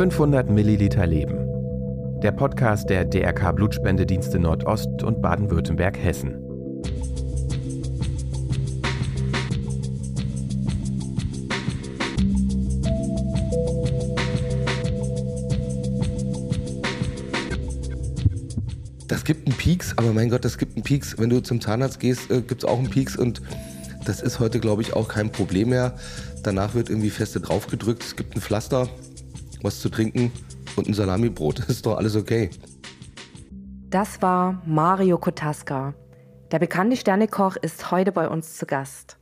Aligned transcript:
500 0.00 0.48
Milliliter 0.48 1.06
Leben. 1.06 2.20
Der 2.22 2.32
Podcast 2.32 2.88
der 2.88 3.04
DRK 3.04 3.52
Blutspendedienste 3.52 4.38
Nordost 4.38 5.02
und 5.02 5.20
Baden-Württemberg-Hessen. 5.20 6.36
Das 19.06 19.24
gibt 19.24 19.46
einen 19.46 19.56
Peaks, 19.56 19.92
aber 19.98 20.12
mein 20.12 20.30
Gott, 20.30 20.44
das 20.44 20.56
gibt 20.56 20.76
einen 20.76 20.84
Peaks. 20.84 21.18
Wenn 21.18 21.30
du 21.30 21.42
zum 21.42 21.60
Zahnarzt 21.60 22.00
gehst, 22.00 22.30
äh, 22.30 22.40
gibt 22.40 22.62
es 22.62 22.64
auch 22.64 22.78
einen 22.78 22.88
Peaks 22.88 23.16
und 23.16 23.42
das 24.04 24.22
ist 24.22 24.40
heute, 24.40 24.60
glaube 24.60 24.82
ich, 24.82 24.94
auch 24.94 25.08
kein 25.08 25.30
Problem 25.30 25.70
mehr. 25.70 25.94
Danach 26.42 26.74
wird 26.74 26.88
irgendwie 26.88 27.10
feste 27.10 27.40
draufgedrückt, 27.40 28.02
es 28.02 28.16
gibt 28.16 28.34
ein 28.36 28.40
Pflaster, 28.40 28.88
was 29.62 29.80
zu 29.80 29.88
trinken 29.88 30.32
und 30.76 30.88
ein 30.88 30.94
Salamibrot. 30.94 31.58
Ist 31.68 31.86
doch 31.86 31.96
alles 31.96 32.16
okay. 32.16 32.50
Das 33.90 34.22
war 34.22 34.62
Mario 34.66 35.18
Kotaska. 35.18 35.94
Der 36.52 36.58
bekannte 36.58 36.96
Sternekoch 36.96 37.56
ist 37.56 37.90
heute 37.90 38.12
bei 38.12 38.28
uns 38.28 38.56
zu 38.56 38.66
Gast. 38.66 39.18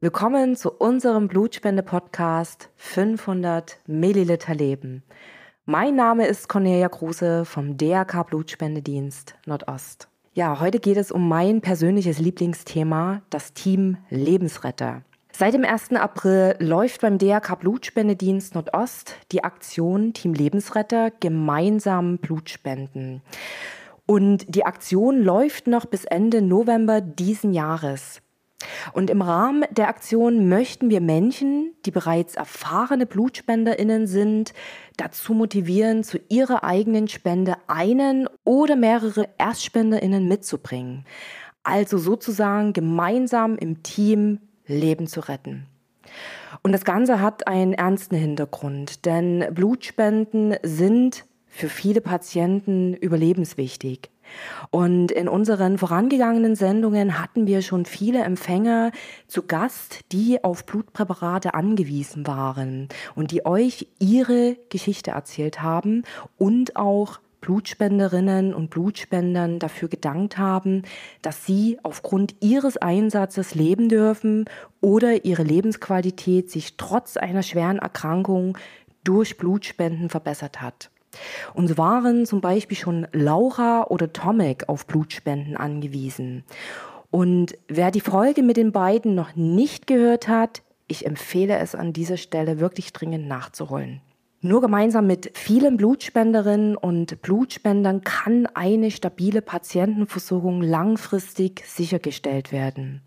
Willkommen 0.00 0.54
zu 0.54 0.70
unserem 0.70 1.28
Blutspende-Podcast 1.28 2.70
500 2.76 3.78
Milliliter 3.86 4.54
Leben. 4.54 5.02
Mein 5.64 5.96
Name 5.96 6.26
ist 6.26 6.48
Cornelia 6.48 6.88
Kruse 6.88 7.44
vom 7.44 7.76
DRK 7.76 8.22
Blutspendedienst 8.22 9.34
Nordost. 9.44 10.08
Ja, 10.38 10.60
heute 10.60 10.78
geht 10.78 10.96
es 10.96 11.10
um 11.10 11.26
mein 11.26 11.62
persönliches 11.62 12.20
Lieblingsthema, 12.20 13.22
das 13.28 13.54
Team 13.54 13.96
Lebensretter. 14.08 15.02
Seit 15.32 15.52
dem 15.52 15.64
1. 15.64 15.94
April 15.94 16.54
läuft 16.60 17.00
beim 17.00 17.18
DRK 17.18 17.58
Blutspendedienst 17.58 18.54
Nordost 18.54 19.16
die 19.32 19.42
Aktion 19.42 20.12
Team 20.12 20.34
Lebensretter 20.34 21.10
gemeinsam 21.18 22.18
Blutspenden. 22.18 23.20
Und 24.06 24.44
die 24.54 24.64
Aktion 24.64 25.24
läuft 25.24 25.66
noch 25.66 25.86
bis 25.86 26.04
Ende 26.04 26.40
November 26.40 27.00
diesen 27.00 27.52
Jahres. 27.52 28.22
Und 28.92 29.08
im 29.10 29.22
Rahmen 29.22 29.64
der 29.70 29.88
Aktion 29.88 30.48
möchten 30.48 30.90
wir 30.90 31.00
Menschen, 31.00 31.74
die 31.86 31.90
bereits 31.90 32.34
erfahrene 32.34 33.06
BlutspenderInnen 33.06 34.06
sind, 34.06 34.52
dazu 34.96 35.32
motivieren, 35.32 36.02
zu 36.02 36.18
ihrer 36.28 36.64
eigenen 36.64 37.08
Spende 37.08 37.56
einen 37.68 38.28
oder 38.44 38.74
mehrere 38.74 39.28
ErstspenderInnen 39.38 40.26
mitzubringen. 40.26 41.04
Also 41.62 41.98
sozusagen 41.98 42.72
gemeinsam 42.72 43.56
im 43.56 43.82
Team 43.82 44.40
Leben 44.66 45.06
zu 45.06 45.20
retten. 45.20 45.66
Und 46.62 46.72
das 46.72 46.84
Ganze 46.84 47.20
hat 47.20 47.46
einen 47.46 47.74
ernsten 47.74 48.16
Hintergrund, 48.16 49.04
denn 49.06 49.46
Blutspenden 49.52 50.56
sind 50.62 51.24
für 51.46 51.68
viele 51.68 52.00
Patienten 52.00 52.94
überlebenswichtig. 52.94 54.10
Und 54.70 55.10
in 55.12 55.28
unseren 55.28 55.78
vorangegangenen 55.78 56.54
Sendungen 56.54 57.20
hatten 57.20 57.46
wir 57.46 57.62
schon 57.62 57.84
viele 57.84 58.22
Empfänger 58.22 58.92
zu 59.26 59.42
Gast, 59.42 60.00
die 60.12 60.42
auf 60.42 60.66
Blutpräparate 60.66 61.54
angewiesen 61.54 62.26
waren 62.26 62.88
und 63.14 63.30
die 63.30 63.46
euch 63.46 63.88
ihre 63.98 64.56
Geschichte 64.68 65.12
erzählt 65.12 65.62
haben 65.62 66.02
und 66.36 66.76
auch 66.76 67.20
Blutspenderinnen 67.40 68.52
und 68.52 68.70
Blutspendern 68.70 69.58
dafür 69.58 69.88
gedankt 69.88 70.38
haben, 70.38 70.82
dass 71.22 71.46
sie 71.46 71.78
aufgrund 71.82 72.34
ihres 72.40 72.76
Einsatzes 72.76 73.54
leben 73.54 73.88
dürfen 73.88 74.46
oder 74.80 75.24
ihre 75.24 75.44
Lebensqualität 75.44 76.50
sich 76.50 76.76
trotz 76.76 77.16
einer 77.16 77.42
schweren 77.42 77.78
Erkrankung 77.78 78.58
durch 79.04 79.38
Blutspenden 79.38 80.10
verbessert 80.10 80.60
hat. 80.60 80.90
Und 81.54 81.68
so 81.68 81.78
waren 81.78 82.26
zum 82.26 82.40
Beispiel 82.40 82.76
schon 82.76 83.06
Laura 83.12 83.84
oder 83.88 84.12
Tomek 84.12 84.68
auf 84.68 84.86
Blutspenden 84.86 85.56
angewiesen. 85.56 86.44
Und 87.10 87.56
wer 87.68 87.90
die 87.90 88.00
Folge 88.00 88.42
mit 88.42 88.56
den 88.56 88.72
beiden 88.72 89.14
noch 89.14 89.34
nicht 89.34 89.86
gehört 89.86 90.28
hat, 90.28 90.62
ich 90.86 91.06
empfehle 91.06 91.58
es 91.58 91.74
an 91.74 91.92
dieser 91.92 92.16
Stelle 92.16 92.60
wirklich 92.60 92.92
dringend 92.92 93.28
nachzuholen. 93.28 94.00
Nur 94.40 94.60
gemeinsam 94.60 95.06
mit 95.06 95.32
vielen 95.34 95.76
Blutspenderinnen 95.76 96.76
und 96.76 97.20
Blutspendern 97.22 98.02
kann 98.02 98.46
eine 98.46 98.90
stabile 98.90 99.42
Patientenversorgung 99.42 100.62
langfristig 100.62 101.64
sichergestellt 101.66 102.52
werden. 102.52 103.02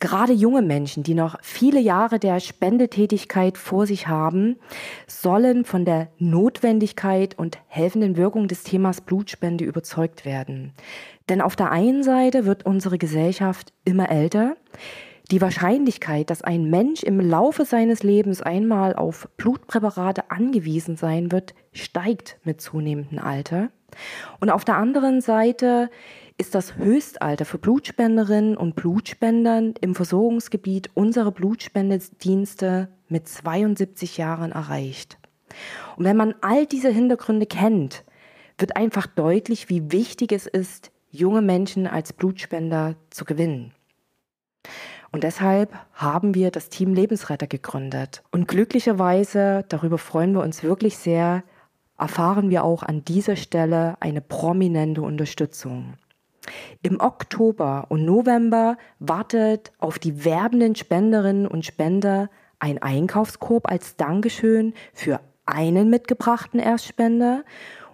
Gerade 0.00 0.32
junge 0.32 0.62
Menschen, 0.62 1.02
die 1.02 1.12
noch 1.12 1.36
viele 1.42 1.78
Jahre 1.78 2.18
der 2.18 2.40
Spendetätigkeit 2.40 3.58
vor 3.58 3.86
sich 3.86 4.08
haben, 4.08 4.56
sollen 5.06 5.66
von 5.66 5.84
der 5.84 6.08
Notwendigkeit 6.18 7.38
und 7.38 7.58
helfenden 7.68 8.16
Wirkung 8.16 8.48
des 8.48 8.62
Themas 8.62 9.02
Blutspende 9.02 9.64
überzeugt 9.64 10.24
werden. 10.24 10.72
Denn 11.28 11.42
auf 11.42 11.54
der 11.54 11.70
einen 11.70 12.02
Seite 12.02 12.46
wird 12.46 12.64
unsere 12.64 12.96
Gesellschaft 12.96 13.74
immer 13.84 14.10
älter, 14.10 14.56
die 15.30 15.42
Wahrscheinlichkeit, 15.42 16.30
dass 16.30 16.42
ein 16.42 16.70
Mensch 16.70 17.02
im 17.02 17.20
Laufe 17.20 17.64
seines 17.64 18.02
Lebens 18.02 18.40
einmal 18.42 18.96
auf 18.96 19.28
Blutpräparate 19.36 20.30
angewiesen 20.30 20.96
sein 20.96 21.30
wird, 21.30 21.54
steigt 21.72 22.38
mit 22.42 22.60
zunehmendem 22.60 23.18
Alter. 23.18 23.68
Und 24.40 24.50
auf 24.50 24.64
der 24.64 24.76
anderen 24.76 25.20
Seite 25.20 25.90
ist 26.40 26.54
das 26.54 26.76
Höchstalter 26.76 27.44
für 27.44 27.58
Blutspenderinnen 27.58 28.56
und 28.56 28.74
Blutspendern 28.74 29.74
im 29.82 29.94
Versorgungsgebiet 29.94 30.88
unserer 30.94 31.32
Blutspendedienste 31.32 32.88
mit 33.10 33.28
72 33.28 34.16
Jahren 34.16 34.50
erreicht. 34.50 35.18
Und 35.96 36.06
wenn 36.06 36.16
man 36.16 36.34
all 36.40 36.64
diese 36.64 36.88
Hintergründe 36.88 37.44
kennt, 37.44 38.04
wird 38.56 38.74
einfach 38.74 39.06
deutlich, 39.06 39.68
wie 39.68 39.92
wichtig 39.92 40.32
es 40.32 40.46
ist, 40.46 40.90
junge 41.10 41.42
Menschen 41.42 41.86
als 41.86 42.14
Blutspender 42.14 42.96
zu 43.10 43.26
gewinnen. 43.26 43.72
Und 45.12 45.24
deshalb 45.24 45.74
haben 45.92 46.34
wir 46.34 46.50
das 46.50 46.70
Team 46.70 46.94
Lebensretter 46.94 47.48
gegründet. 47.48 48.22
Und 48.30 48.48
glücklicherweise, 48.48 49.66
darüber 49.68 49.98
freuen 49.98 50.32
wir 50.32 50.40
uns 50.42 50.62
wirklich 50.62 50.96
sehr, 50.96 51.44
erfahren 51.98 52.48
wir 52.48 52.64
auch 52.64 52.82
an 52.82 53.04
dieser 53.04 53.36
Stelle 53.36 53.98
eine 54.00 54.22
prominente 54.22 55.02
Unterstützung. 55.02 55.96
Im 56.82 57.00
Oktober 57.00 57.86
und 57.88 58.04
November 58.04 58.76
wartet 58.98 59.72
auf 59.78 59.98
die 59.98 60.24
werbenden 60.24 60.74
Spenderinnen 60.74 61.46
und 61.46 61.66
Spender 61.66 62.30
ein 62.58 62.80
Einkaufskorb 62.80 63.70
als 63.70 63.96
Dankeschön 63.96 64.74
für 64.92 65.20
einen 65.46 65.90
mitgebrachten 65.90 66.60
Erstspender 66.60 67.44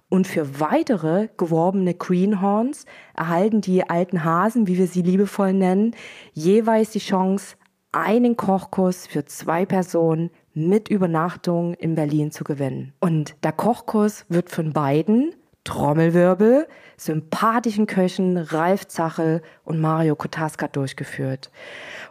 und 0.08 0.26
für 0.26 0.60
weitere 0.60 1.28
geworbene 1.36 1.94
Greenhorns 1.94 2.86
erhalten 3.14 3.60
die 3.60 3.88
alten 3.88 4.24
Hasen, 4.24 4.68
wie 4.68 4.78
wir 4.78 4.86
sie 4.86 5.02
liebevoll 5.02 5.52
nennen, 5.52 5.96
jeweils 6.32 6.90
die 6.90 7.00
Chance, 7.00 7.56
einen 7.92 8.36
Kochkurs 8.36 9.06
für 9.06 9.24
zwei 9.24 9.64
Personen 9.64 10.30
mit 10.52 10.88
Übernachtung 10.88 11.74
in 11.74 11.94
Berlin 11.94 12.30
zu 12.30 12.44
gewinnen. 12.44 12.92
Und 13.00 13.36
der 13.42 13.52
Kochkurs 13.52 14.26
wird 14.28 14.50
von 14.50 14.72
beiden, 14.72 15.34
Trommelwirbel, 15.66 16.66
sympathischen 16.97 17.87
Köchen 17.87 18.38
Ralf 18.38 18.87
Zachel 18.87 19.43
und 19.65 19.81
Mario 19.81 20.16
Kotaska 20.16 20.69
durchgeführt. 20.69 21.50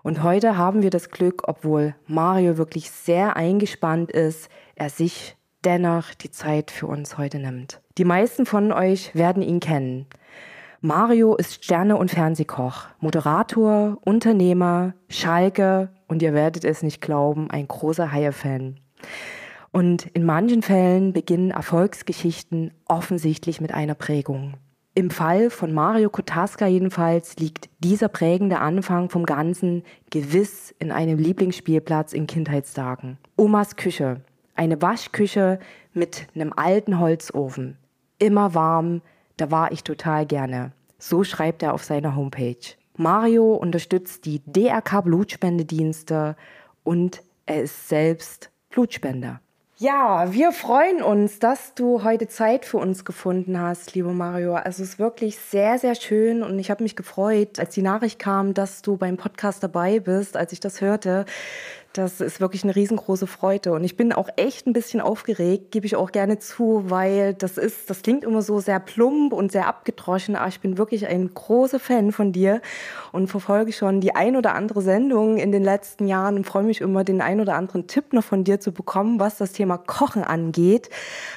Und 0.03 0.21
heute 0.21 0.57
haben 0.57 0.83
wir 0.83 0.91
das 0.91 1.09
Glück, 1.09 1.47
obwohl 1.47 1.95
Mario 2.05 2.57
wirklich 2.57 2.91
sehr 2.91 3.35
eingespannt 3.35 4.11
ist, 4.11 4.49
er 4.75 4.89
sich 4.89 5.35
dennoch 5.63 6.13
die 6.13 6.29
Zeit 6.29 6.69
für 6.69 6.85
uns 6.85 7.17
heute 7.17 7.39
nimmt. 7.39 7.81
Die 7.97 8.05
meisten 8.05 8.45
von 8.45 8.71
euch 8.71 9.15
werden 9.15 9.41
ihn 9.41 9.59
kennen. 9.59 10.05
Mario 10.81 11.35
ist 11.35 11.63
Sterne- 11.63 11.97
und 11.97 12.11
Fernsehkoch, 12.11 12.89
Moderator, 12.99 13.97
Unternehmer, 14.03 14.93
Schalke 15.09 15.89
und 16.07 16.21
ihr 16.21 16.33
werdet 16.33 16.63
es 16.65 16.83
nicht 16.83 17.01
glauben, 17.01 17.49
ein 17.49 17.67
großer 17.67 18.11
Haie-Fan. 18.11 18.79
Und 19.75 20.05
in 20.13 20.23
manchen 20.23 20.61
Fällen 20.61 21.11
beginnen 21.11 21.51
Erfolgsgeschichten 21.51 22.71
offensichtlich 22.85 23.59
mit 23.59 23.73
einer 23.73 23.93
Prägung. 23.93 24.53
Im 24.93 25.09
Fall 25.09 25.49
von 25.49 25.73
Mario 25.73 26.09
Kotaska 26.09 26.65
jedenfalls 26.65 27.35
liegt 27.35 27.67
dieser 27.79 28.07
prägende 28.07 28.59
Anfang 28.59 29.09
vom 29.09 29.25
Ganzen 29.25 29.83
gewiss 30.11 30.73
in 30.79 30.93
einem 30.93 31.19
Lieblingsspielplatz 31.19 32.13
in 32.13 32.25
Kindheitstagen. 32.25 33.17
Omas 33.35 33.75
Küche, 33.75 34.21
eine 34.55 34.81
Waschküche 34.81 35.59
mit 35.91 36.27
einem 36.35 36.53
alten 36.55 36.97
Holzofen. 36.97 37.75
Immer 38.17 38.53
warm, 38.53 39.01
da 39.35 39.51
war 39.51 39.73
ich 39.73 39.83
total 39.83 40.25
gerne. 40.25 40.71
So 40.99 41.25
schreibt 41.25 41.63
er 41.63 41.73
auf 41.73 41.83
seiner 41.83 42.15
Homepage. 42.15 42.75
Mario 42.95 43.53
unterstützt 43.53 44.23
die 44.23 44.41
DRK 44.45 45.01
Blutspendedienste 45.01 46.37
und 46.85 47.21
er 47.45 47.63
ist 47.63 47.89
selbst 47.89 48.51
Blutspender. 48.69 49.41
Ja, 49.77 50.31
wir 50.31 50.53
freuen 50.53 51.01
uns, 51.03 51.39
dass 51.39 51.73
du 51.73 52.05
heute 52.05 52.29
Zeit 52.29 52.63
für 52.63 52.77
uns 52.77 53.03
gefunden 53.03 53.59
hast, 53.59 53.93
lieber 53.93 54.13
Mario. 54.13 54.53
Also 54.53 54.81
es 54.83 54.91
ist 54.91 54.99
wirklich 54.99 55.37
sehr, 55.37 55.77
sehr 55.79 55.95
schön 55.95 56.43
und 56.43 56.57
ich 56.59 56.71
habe 56.71 56.81
mich 56.81 56.95
gefreut, 56.95 57.59
als 57.59 57.73
die 57.73 57.81
Nachricht 57.81 58.17
kam, 58.17 58.53
dass 58.53 58.81
du 58.81 58.95
beim 58.95 59.17
Podcast 59.17 59.61
dabei 59.63 59.99
bist, 59.99 60.37
als 60.37 60.53
ich 60.53 60.61
das 60.61 60.79
hörte 60.79 61.25
Das 61.95 62.19
ist 62.19 62.41
wirklich 62.41 62.65
eine 62.65 62.75
riesengroße 62.75 63.25
Freude. 63.25 63.71
Und 63.71 63.85
ich 63.85 63.95
bin 63.95 64.11
auch 64.11 64.27
echt 64.35 64.67
ein 64.67 64.73
bisschen 64.73 64.99
aufgeregt, 64.99 65.71
gebe 65.71 65.85
ich 65.85 65.95
auch 65.95 66.11
gerne 66.11 66.39
zu, 66.39 66.83
weil 66.89 67.33
das 67.33 67.57
ist, 67.57 67.89
das 67.89 68.01
klingt 68.01 68.25
immer 68.25 68.41
so 68.41 68.59
sehr 68.59 68.81
plump 68.81 69.31
und 69.31 69.53
sehr 69.53 69.67
abgedroschen, 69.67 70.35
aber 70.35 70.49
ich 70.49 70.59
bin 70.59 70.77
wirklich 70.77 71.07
ein 71.07 71.33
großer 71.33 71.79
Fan 71.79 72.11
von 72.11 72.33
dir 72.33 72.61
und 73.13 73.27
verfolge 73.27 73.71
schon 73.71 74.01
die 74.01 74.13
ein 74.13 74.35
oder 74.35 74.55
andere 74.55 74.81
Sendung 74.81 75.37
in 75.37 75.53
den 75.53 75.63
letzten 75.63 76.05
Jahren 76.05 76.35
und 76.35 76.45
freue 76.45 76.63
mich 76.63 76.81
immer, 76.81 77.05
den 77.05 77.21
ein 77.21 77.39
oder 77.39 77.55
anderen 77.55 77.87
Tipp 77.87 78.11
noch 78.11 78.25
von 78.25 78.43
dir 78.43 78.59
zu 78.59 78.73
bekommen, 78.73 79.21
was 79.21 79.37
das 79.37 79.53
Thema 79.53 79.77
Kochen 79.77 80.25
angeht. 80.25 80.89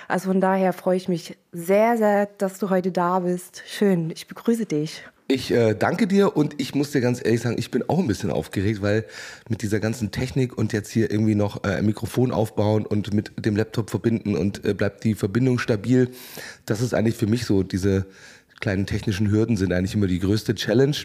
Also 0.09 0.31
von 0.31 0.41
daher 0.41 0.73
freue 0.73 0.97
ich 0.97 1.09
mich 1.09 1.39
sehr, 1.53 1.97
sehr, 1.97 2.27
dass 2.27 2.59
du 2.59 2.69
heute 2.69 2.91
da 2.91 3.21
bist. 3.21 3.63
Schön. 3.65 4.11
Ich 4.11 4.27
begrüße 4.27 4.67
dich. 4.67 5.05
Ich 5.31 5.51
äh, 5.51 5.75
danke 5.75 6.07
dir 6.07 6.39
und 6.39 6.59
ich 6.59 6.75
muss 6.75 6.91
dir 6.91 7.03
ganz 7.03 7.23
ehrlich 7.23 7.43
sagen, 7.43 7.57
ich 7.59 7.71
bin 7.71 7.85
auch 7.87 7.99
ein 7.99 8.07
bisschen 8.07 8.31
aufgeregt, 8.31 8.81
weil 8.81 9.05
mit 9.51 9.61
dieser 9.61 9.79
ganzen 9.79 10.11
Technik 10.11 10.57
und 10.57 10.73
jetzt 10.73 10.91
hier 10.91 11.11
irgendwie 11.11 11.35
noch 11.35 11.65
äh, 11.65 11.75
ein 11.75 11.85
Mikrofon 11.85 12.33
aufbauen 12.33 12.87
und 12.87 13.13
mit 13.13 13.33
dem 13.37 13.55
Laptop 13.55 13.91
verbinden 13.91 14.35
und 14.35 14.65
äh, 14.65 14.73
bleibt 14.73 15.05
die 15.05 15.15
Verbindung 15.15 15.59
stabil, 15.59 16.09
das 16.65 16.81
ist 16.81 16.95
eigentlich 16.95 17.17
für 17.17 17.27
mich 17.27 17.45
so, 17.45 17.63
diese 17.63 18.07
kleinen 18.61 18.87
technischen 18.87 19.31
Hürden 19.31 19.59
sind 19.59 19.71
eigentlich 19.71 19.95
immer 19.95 20.07
die 20.07 20.19
größte 20.19 20.55
Challenge. 20.55 20.97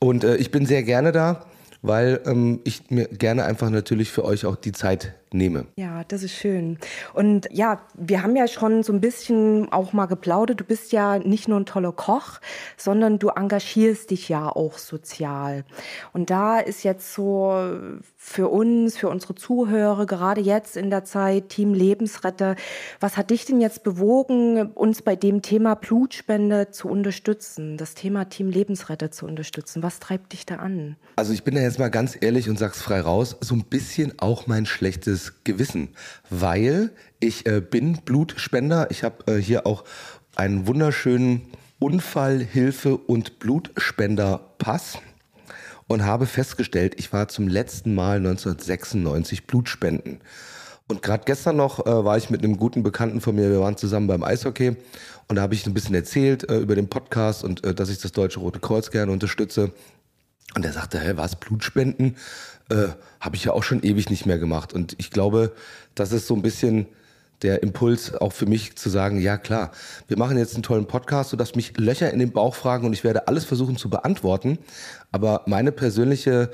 Und 0.00 0.24
äh, 0.24 0.34
ich 0.38 0.50
bin 0.50 0.66
sehr 0.66 0.82
gerne 0.82 1.12
da, 1.12 1.46
weil 1.80 2.20
ähm, 2.26 2.58
ich 2.64 2.90
mir 2.90 3.06
gerne 3.06 3.44
einfach 3.44 3.70
natürlich 3.70 4.10
für 4.10 4.24
euch 4.24 4.46
auch 4.46 4.56
die 4.56 4.72
Zeit 4.72 5.14
nehme. 5.32 5.66
Ja, 5.76 6.04
das 6.04 6.22
ist 6.22 6.34
schön. 6.34 6.78
Und 7.14 7.48
ja, 7.52 7.80
wir 7.94 8.22
haben 8.22 8.36
ja 8.36 8.48
schon 8.48 8.82
so 8.82 8.92
ein 8.92 9.00
bisschen 9.00 9.70
auch 9.72 9.92
mal 9.92 10.06
geplaudert. 10.06 10.60
Du 10.60 10.64
bist 10.64 10.92
ja 10.92 11.18
nicht 11.18 11.48
nur 11.48 11.60
ein 11.60 11.66
toller 11.66 11.92
Koch, 11.92 12.40
sondern 12.76 13.18
du 13.18 13.28
engagierst 13.28 14.10
dich 14.10 14.28
ja 14.28 14.48
auch 14.48 14.78
sozial. 14.78 15.64
Und 16.12 16.30
da 16.30 16.58
ist 16.58 16.82
jetzt 16.82 17.14
so 17.14 17.54
für 18.16 18.48
uns, 18.48 18.96
für 18.96 19.08
unsere 19.08 19.34
Zuhörer, 19.34 20.06
gerade 20.06 20.40
jetzt 20.40 20.76
in 20.76 20.90
der 20.90 21.04
Zeit 21.04 21.48
Team 21.50 21.74
Lebensretter, 21.74 22.56
was 22.98 23.16
hat 23.16 23.30
dich 23.30 23.44
denn 23.44 23.60
jetzt 23.60 23.82
bewogen, 23.82 24.72
uns 24.72 25.02
bei 25.02 25.16
dem 25.16 25.42
Thema 25.42 25.74
Blutspende 25.74 26.70
zu 26.70 26.88
unterstützen, 26.88 27.76
das 27.76 27.94
Thema 27.94 28.28
Team 28.28 28.50
Lebensretter 28.50 29.10
zu 29.10 29.26
unterstützen? 29.26 29.82
Was 29.82 30.00
treibt 30.00 30.32
dich 30.32 30.46
da 30.46 30.56
an? 30.56 30.96
Also 31.16 31.32
ich 31.32 31.44
bin 31.44 31.54
da 31.54 31.60
jetzt 31.60 31.78
mal 31.78 31.90
ganz 31.90 32.16
ehrlich 32.20 32.48
und 32.48 32.58
sag's 32.58 32.82
frei 32.82 33.00
raus, 33.00 33.36
so 33.40 33.54
ein 33.54 33.64
bisschen 33.64 34.18
auch 34.18 34.46
mein 34.46 34.66
schlechtes 34.66 35.19
schlechtes 35.20 35.32
Gewissen, 35.44 35.88
weil 36.28 36.90
ich 37.20 37.46
äh, 37.46 37.60
bin 37.60 37.98
Blutspender. 38.04 38.90
Ich 38.90 39.04
habe 39.04 39.32
äh, 39.32 39.40
hier 39.40 39.66
auch 39.66 39.84
einen 40.36 40.66
wunderschönen 40.66 41.42
Unfallhilfe- 41.78 42.96
und 43.06 43.38
Blutspenderpass 43.38 44.98
und 45.86 46.04
habe 46.04 46.26
festgestellt, 46.26 46.94
ich 46.98 47.12
war 47.12 47.28
zum 47.28 47.48
letzten 47.48 47.94
Mal 47.94 48.18
1996 48.18 49.46
Blutspenden. 49.46 50.20
Und 50.88 51.02
gerade 51.02 51.24
gestern 51.24 51.56
noch 51.56 51.86
äh, 51.86 52.04
war 52.04 52.16
ich 52.16 52.30
mit 52.30 52.42
einem 52.42 52.56
guten 52.56 52.82
Bekannten 52.82 53.20
von 53.20 53.34
mir, 53.34 53.50
wir 53.50 53.60
waren 53.60 53.76
zusammen 53.76 54.06
beim 54.06 54.24
Eishockey 54.24 54.76
und 55.28 55.36
da 55.36 55.42
habe 55.42 55.54
ich 55.54 55.66
ein 55.66 55.74
bisschen 55.74 55.94
erzählt 55.94 56.48
äh, 56.50 56.58
über 56.58 56.74
den 56.74 56.88
Podcast 56.88 57.44
und 57.44 57.64
äh, 57.64 57.74
dass 57.74 57.90
ich 57.90 57.98
das 57.98 58.12
Deutsche 58.12 58.40
Rote 58.40 58.58
Kreuz 58.58 58.90
gerne 58.90 59.12
unterstütze. 59.12 59.72
Und 60.56 60.64
er 60.64 60.72
sagte, 60.72 60.98
hä, 60.98 61.12
was, 61.14 61.36
Blutspenden? 61.36 62.16
Äh, 62.70 62.88
Habe 63.20 63.36
ich 63.36 63.44
ja 63.44 63.52
auch 63.52 63.62
schon 63.62 63.82
ewig 63.82 64.10
nicht 64.10 64.26
mehr 64.26 64.38
gemacht. 64.38 64.72
Und 64.72 64.94
ich 64.98 65.10
glaube, 65.10 65.52
das 65.94 66.12
ist 66.12 66.26
so 66.26 66.34
ein 66.34 66.42
bisschen 66.42 66.86
der 67.42 67.62
Impuls 67.62 68.14
auch 68.14 68.32
für 68.32 68.46
mich 68.46 68.76
zu 68.76 68.90
sagen, 68.90 69.20
ja 69.20 69.38
klar, 69.38 69.70
wir 70.08 70.18
machen 70.18 70.36
jetzt 70.36 70.54
einen 70.54 70.62
tollen 70.62 70.86
Podcast, 70.86 71.30
sodass 71.30 71.54
mich 71.54 71.76
Löcher 71.78 72.12
in 72.12 72.18
den 72.18 72.32
Bauch 72.32 72.54
fragen 72.54 72.86
und 72.86 72.92
ich 72.92 73.04
werde 73.04 73.28
alles 73.28 73.44
versuchen 73.44 73.76
zu 73.76 73.88
beantworten. 73.88 74.58
Aber 75.10 75.42
meine 75.46 75.72
persönliche 75.72 76.50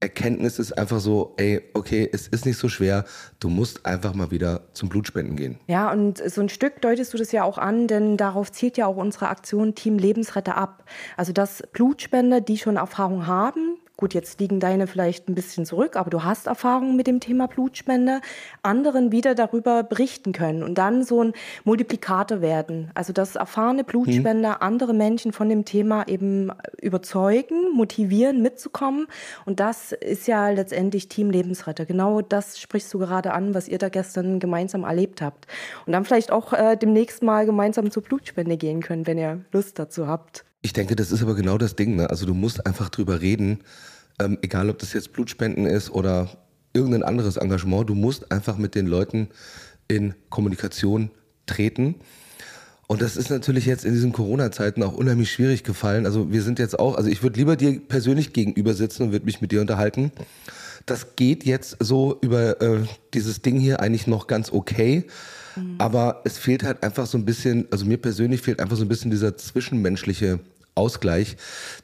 Erkenntnis 0.00 0.58
ist 0.58 0.72
einfach 0.76 1.00
so, 1.00 1.34
ey, 1.38 1.62
okay, 1.72 2.08
es 2.12 2.28
ist 2.28 2.44
nicht 2.44 2.58
so 2.58 2.68
schwer, 2.68 3.06
du 3.40 3.48
musst 3.48 3.86
einfach 3.86 4.12
mal 4.12 4.30
wieder 4.30 4.68
zum 4.74 4.90
Blutspenden 4.90 5.36
gehen. 5.36 5.58
Ja, 5.68 5.90
und 5.90 6.18
so 6.18 6.42
ein 6.42 6.50
Stück 6.50 6.82
deutest 6.82 7.14
du 7.14 7.18
das 7.18 7.32
ja 7.32 7.44
auch 7.44 7.56
an, 7.56 7.88
denn 7.88 8.18
darauf 8.18 8.52
zielt 8.52 8.76
ja 8.76 8.86
auch 8.86 8.96
unsere 8.96 9.28
Aktion 9.28 9.74
Team 9.74 9.98
Lebensretter 9.98 10.56
ab. 10.56 10.84
Also 11.16 11.32
dass 11.32 11.62
Blutspender, 11.72 12.42
die 12.42 12.58
schon 12.58 12.76
Erfahrung 12.76 13.26
haben, 13.26 13.78
Gut, 13.98 14.12
jetzt 14.12 14.40
liegen 14.40 14.60
deine 14.60 14.86
vielleicht 14.86 15.26
ein 15.26 15.34
bisschen 15.34 15.64
zurück, 15.64 15.96
aber 15.96 16.10
du 16.10 16.22
hast 16.22 16.48
Erfahrungen 16.48 16.96
mit 16.96 17.06
dem 17.06 17.18
Thema 17.18 17.48
Blutspende, 17.48 18.20
anderen 18.62 19.10
wieder 19.10 19.34
darüber 19.34 19.82
berichten 19.84 20.32
können 20.32 20.62
und 20.62 20.76
dann 20.76 21.02
so 21.02 21.24
ein 21.24 21.32
Multiplikator 21.64 22.42
werden. 22.42 22.90
Also 22.92 23.14
dass 23.14 23.36
erfahrene 23.36 23.84
Blutspender 23.84 24.56
hm. 24.56 24.60
andere 24.60 24.92
Menschen 24.92 25.32
von 25.32 25.48
dem 25.48 25.64
Thema 25.64 26.06
eben 26.08 26.52
überzeugen, 26.78 27.72
motivieren, 27.72 28.42
mitzukommen. 28.42 29.06
Und 29.46 29.60
das 29.60 29.92
ist 29.92 30.26
ja 30.26 30.50
letztendlich 30.50 31.08
Team 31.08 31.30
Lebensretter. 31.30 31.86
Genau 31.86 32.20
das 32.20 32.60
sprichst 32.60 32.92
du 32.92 32.98
gerade 32.98 33.32
an, 33.32 33.54
was 33.54 33.66
ihr 33.66 33.78
da 33.78 33.88
gestern 33.88 34.40
gemeinsam 34.40 34.84
erlebt 34.84 35.22
habt. 35.22 35.46
Und 35.86 35.94
dann 35.94 36.04
vielleicht 36.04 36.30
auch 36.30 36.52
äh, 36.52 36.76
demnächst 36.76 37.22
mal 37.22 37.46
gemeinsam 37.46 37.90
zur 37.90 38.02
Blutspende 38.02 38.58
gehen 38.58 38.82
können, 38.82 39.06
wenn 39.06 39.16
ihr 39.16 39.40
Lust 39.52 39.78
dazu 39.78 40.06
habt. 40.06 40.45
Ich 40.66 40.72
denke, 40.72 40.96
das 40.96 41.12
ist 41.12 41.22
aber 41.22 41.36
genau 41.36 41.58
das 41.58 41.76
Ding. 41.76 41.94
Ne? 41.94 42.10
Also 42.10 42.26
du 42.26 42.34
musst 42.34 42.66
einfach 42.66 42.88
drüber 42.88 43.20
reden, 43.20 43.60
ähm, 44.18 44.36
egal 44.42 44.68
ob 44.68 44.80
das 44.80 44.94
jetzt 44.94 45.12
Blutspenden 45.12 45.64
ist 45.64 45.90
oder 45.90 46.28
irgendein 46.72 47.04
anderes 47.04 47.36
Engagement. 47.36 47.88
Du 47.88 47.94
musst 47.94 48.32
einfach 48.32 48.58
mit 48.58 48.74
den 48.74 48.88
Leuten 48.88 49.28
in 49.86 50.14
Kommunikation 50.28 51.12
treten. 51.46 51.94
Und 52.88 53.00
das 53.00 53.16
ist 53.16 53.30
natürlich 53.30 53.64
jetzt 53.64 53.84
in 53.84 53.92
diesen 53.92 54.12
Corona-Zeiten 54.12 54.82
auch 54.82 54.94
unheimlich 54.94 55.30
schwierig 55.30 55.62
gefallen. 55.62 56.04
Also 56.04 56.32
wir 56.32 56.42
sind 56.42 56.58
jetzt 56.58 56.76
auch, 56.80 56.96
also 56.96 57.08
ich 57.08 57.22
würde 57.22 57.38
lieber 57.38 57.54
dir 57.54 57.78
persönlich 57.78 58.32
gegenüber 58.32 58.74
sitzen 58.74 59.04
und 59.04 59.12
würde 59.12 59.24
mich 59.24 59.40
mit 59.40 59.52
dir 59.52 59.60
unterhalten. 59.60 60.10
Das 60.84 61.14
geht 61.14 61.44
jetzt 61.44 61.76
so 61.78 62.18
über 62.22 62.60
äh, 62.60 62.80
dieses 63.14 63.40
Ding 63.40 63.60
hier 63.60 63.78
eigentlich 63.78 64.08
noch 64.08 64.26
ganz 64.26 64.50
okay. 64.50 65.04
Mhm. 65.54 65.76
Aber 65.78 66.22
es 66.24 66.38
fehlt 66.38 66.64
halt 66.64 66.82
einfach 66.82 67.06
so 67.06 67.16
ein 67.18 67.24
bisschen, 67.24 67.68
also 67.70 67.84
mir 67.84 67.98
persönlich 67.98 68.42
fehlt 68.42 68.58
einfach 68.58 68.76
so 68.76 68.84
ein 68.84 68.88
bisschen 68.88 69.12
dieser 69.12 69.36
zwischenmenschliche 69.36 70.40
Ausgleich, 70.76 71.36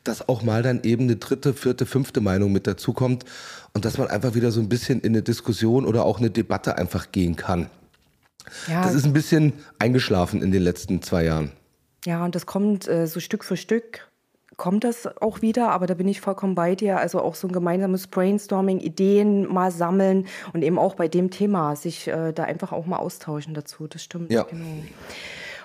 dass 0.04 0.28
auch 0.28 0.42
mal 0.42 0.62
dann 0.62 0.82
eben 0.84 1.04
eine 1.04 1.16
dritte, 1.16 1.54
vierte, 1.54 1.86
fünfte 1.86 2.20
Meinung 2.20 2.52
mit 2.52 2.66
dazukommt 2.66 3.24
und 3.74 3.84
dass 3.84 3.98
man 3.98 4.08
einfach 4.08 4.34
wieder 4.34 4.52
so 4.52 4.60
ein 4.60 4.68
bisschen 4.68 5.00
in 5.00 5.12
eine 5.12 5.22
Diskussion 5.22 5.86
oder 5.86 6.04
auch 6.04 6.18
eine 6.18 6.30
Debatte 6.30 6.78
einfach 6.78 7.10
gehen 7.10 7.36
kann. 7.36 7.68
Ja. 8.68 8.82
Das 8.82 8.94
ist 8.94 9.04
ein 9.04 9.12
bisschen 9.12 9.52
eingeschlafen 9.78 10.42
in 10.42 10.52
den 10.52 10.62
letzten 10.62 11.02
zwei 11.02 11.24
Jahren. 11.24 11.52
Ja, 12.04 12.24
und 12.24 12.34
das 12.34 12.46
kommt 12.46 12.88
äh, 12.88 13.06
so 13.06 13.20
Stück 13.20 13.44
für 13.44 13.56
Stück 13.56 14.08
kommt 14.56 14.84
das 14.84 15.08
auch 15.20 15.42
wieder, 15.42 15.70
aber 15.70 15.86
da 15.86 15.94
bin 15.94 16.06
ich 16.08 16.20
vollkommen 16.20 16.54
bei 16.54 16.74
dir. 16.74 16.98
Also 16.98 17.20
auch 17.20 17.34
so 17.34 17.48
ein 17.48 17.52
gemeinsames 17.52 18.06
Brainstorming, 18.06 18.80
Ideen 18.80 19.52
mal 19.52 19.70
sammeln 19.70 20.26
und 20.52 20.62
eben 20.62 20.78
auch 20.78 20.94
bei 20.94 21.08
dem 21.08 21.30
Thema 21.30 21.74
sich 21.76 22.08
äh, 22.08 22.32
da 22.32 22.44
einfach 22.44 22.72
auch 22.72 22.86
mal 22.86 22.98
austauschen 22.98 23.54
dazu. 23.54 23.86
Das 23.86 24.04
stimmt. 24.04 24.30
Ja. 24.30 24.44
Genau. 24.44 24.84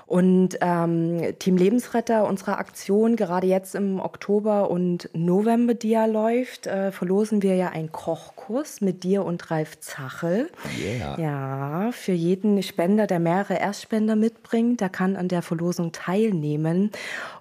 Und 0.07 0.57
ähm, 0.61 1.37
Team 1.37 1.57
Lebensretter, 1.57 2.25
unsere 2.25 2.57
Aktion, 2.59 3.17
gerade 3.17 3.45
jetzt 3.45 3.75
im 3.75 3.99
Oktober 3.99 4.71
und 4.71 5.09
November, 5.13 5.73
die 5.73 5.89
ja 5.89 6.05
läuft, 6.05 6.65
äh, 6.65 6.93
verlosen 6.93 7.43
wir 7.43 7.55
ja 7.55 7.69
einen 7.71 7.91
Kochkurs 7.91 8.79
mit 8.79 9.03
dir 9.03 9.25
und 9.25 9.51
Ralf 9.51 9.81
Zachel. 9.81 10.49
Yeah. 10.79 11.19
Ja, 11.19 11.91
für 11.91 12.13
jeden 12.13 12.63
Spender, 12.63 13.05
der 13.05 13.19
mehrere 13.19 13.55
Erstspender 13.55 14.15
mitbringt, 14.15 14.79
der 14.79 14.87
kann 14.87 15.17
an 15.17 15.27
der 15.27 15.41
Verlosung 15.41 15.91
teilnehmen. 15.91 16.91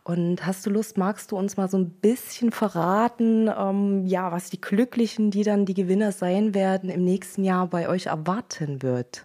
Und 0.02 0.44
hast 0.44 0.66
du 0.66 0.70
Lust, 0.70 0.98
magst 0.98 1.30
du 1.30 1.36
uns 1.36 1.56
mal 1.56 1.70
so 1.70 1.78
ein 1.78 1.90
bisschen 1.90 2.50
verraten, 2.50 3.48
ähm, 3.48 4.06
ja, 4.06 4.32
was 4.32 4.50
die 4.50 4.60
Glücklichen, 4.60 5.30
die 5.30 5.44
dann 5.44 5.66
die 5.66 5.74
Gewinner 5.74 6.10
sein 6.10 6.52
werden, 6.52 6.90
im 6.90 7.04
nächsten 7.04 7.44
Jahr 7.44 7.68
bei 7.68 7.88
euch 7.88 8.06
erwarten 8.06 8.82
wird? 8.82 9.24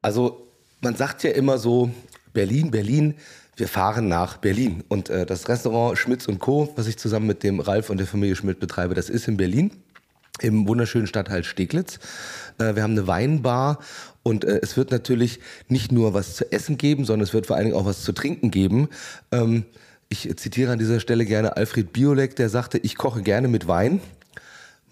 Also 0.00 0.46
man 0.80 0.94
sagt 0.94 1.24
ja 1.24 1.30
immer 1.30 1.58
so, 1.58 1.90
Berlin, 2.32 2.70
Berlin, 2.70 3.14
wir 3.56 3.68
fahren 3.68 4.08
nach 4.08 4.38
Berlin. 4.38 4.82
Und 4.88 5.10
äh, 5.10 5.26
das 5.26 5.48
Restaurant 5.48 5.98
Schmitz 5.98 6.26
und 6.26 6.38
Co., 6.38 6.72
was 6.76 6.86
ich 6.86 6.96
zusammen 6.96 7.26
mit 7.26 7.42
dem 7.42 7.60
Ralf 7.60 7.90
und 7.90 7.98
der 7.98 8.06
Familie 8.06 8.36
Schmidt 8.36 8.60
betreibe, 8.60 8.94
das 8.94 9.10
ist 9.10 9.28
in 9.28 9.36
Berlin, 9.36 9.70
im 10.40 10.66
wunderschönen 10.66 11.06
Stadtteil 11.06 11.44
Steglitz. 11.44 11.98
Äh, 12.58 12.74
wir 12.74 12.82
haben 12.82 12.92
eine 12.92 13.06
Weinbar 13.06 13.78
und 14.22 14.44
äh, 14.44 14.60
es 14.62 14.76
wird 14.76 14.90
natürlich 14.90 15.40
nicht 15.68 15.92
nur 15.92 16.14
was 16.14 16.36
zu 16.36 16.50
essen 16.50 16.78
geben, 16.78 17.04
sondern 17.04 17.24
es 17.24 17.34
wird 17.34 17.46
vor 17.46 17.56
allen 17.56 17.66
Dingen 17.66 17.76
auch 17.76 17.86
was 17.86 18.02
zu 18.02 18.12
trinken 18.12 18.50
geben. 18.50 18.88
Ähm, 19.30 19.64
ich 20.08 20.30
zitiere 20.36 20.72
an 20.72 20.78
dieser 20.78 21.00
Stelle 21.00 21.24
gerne 21.24 21.56
Alfred 21.56 21.92
Biolek, 21.92 22.36
der 22.36 22.48
sagte, 22.48 22.78
ich 22.78 22.96
koche 22.96 23.22
gerne 23.22 23.48
mit 23.48 23.66
Wein. 23.66 24.00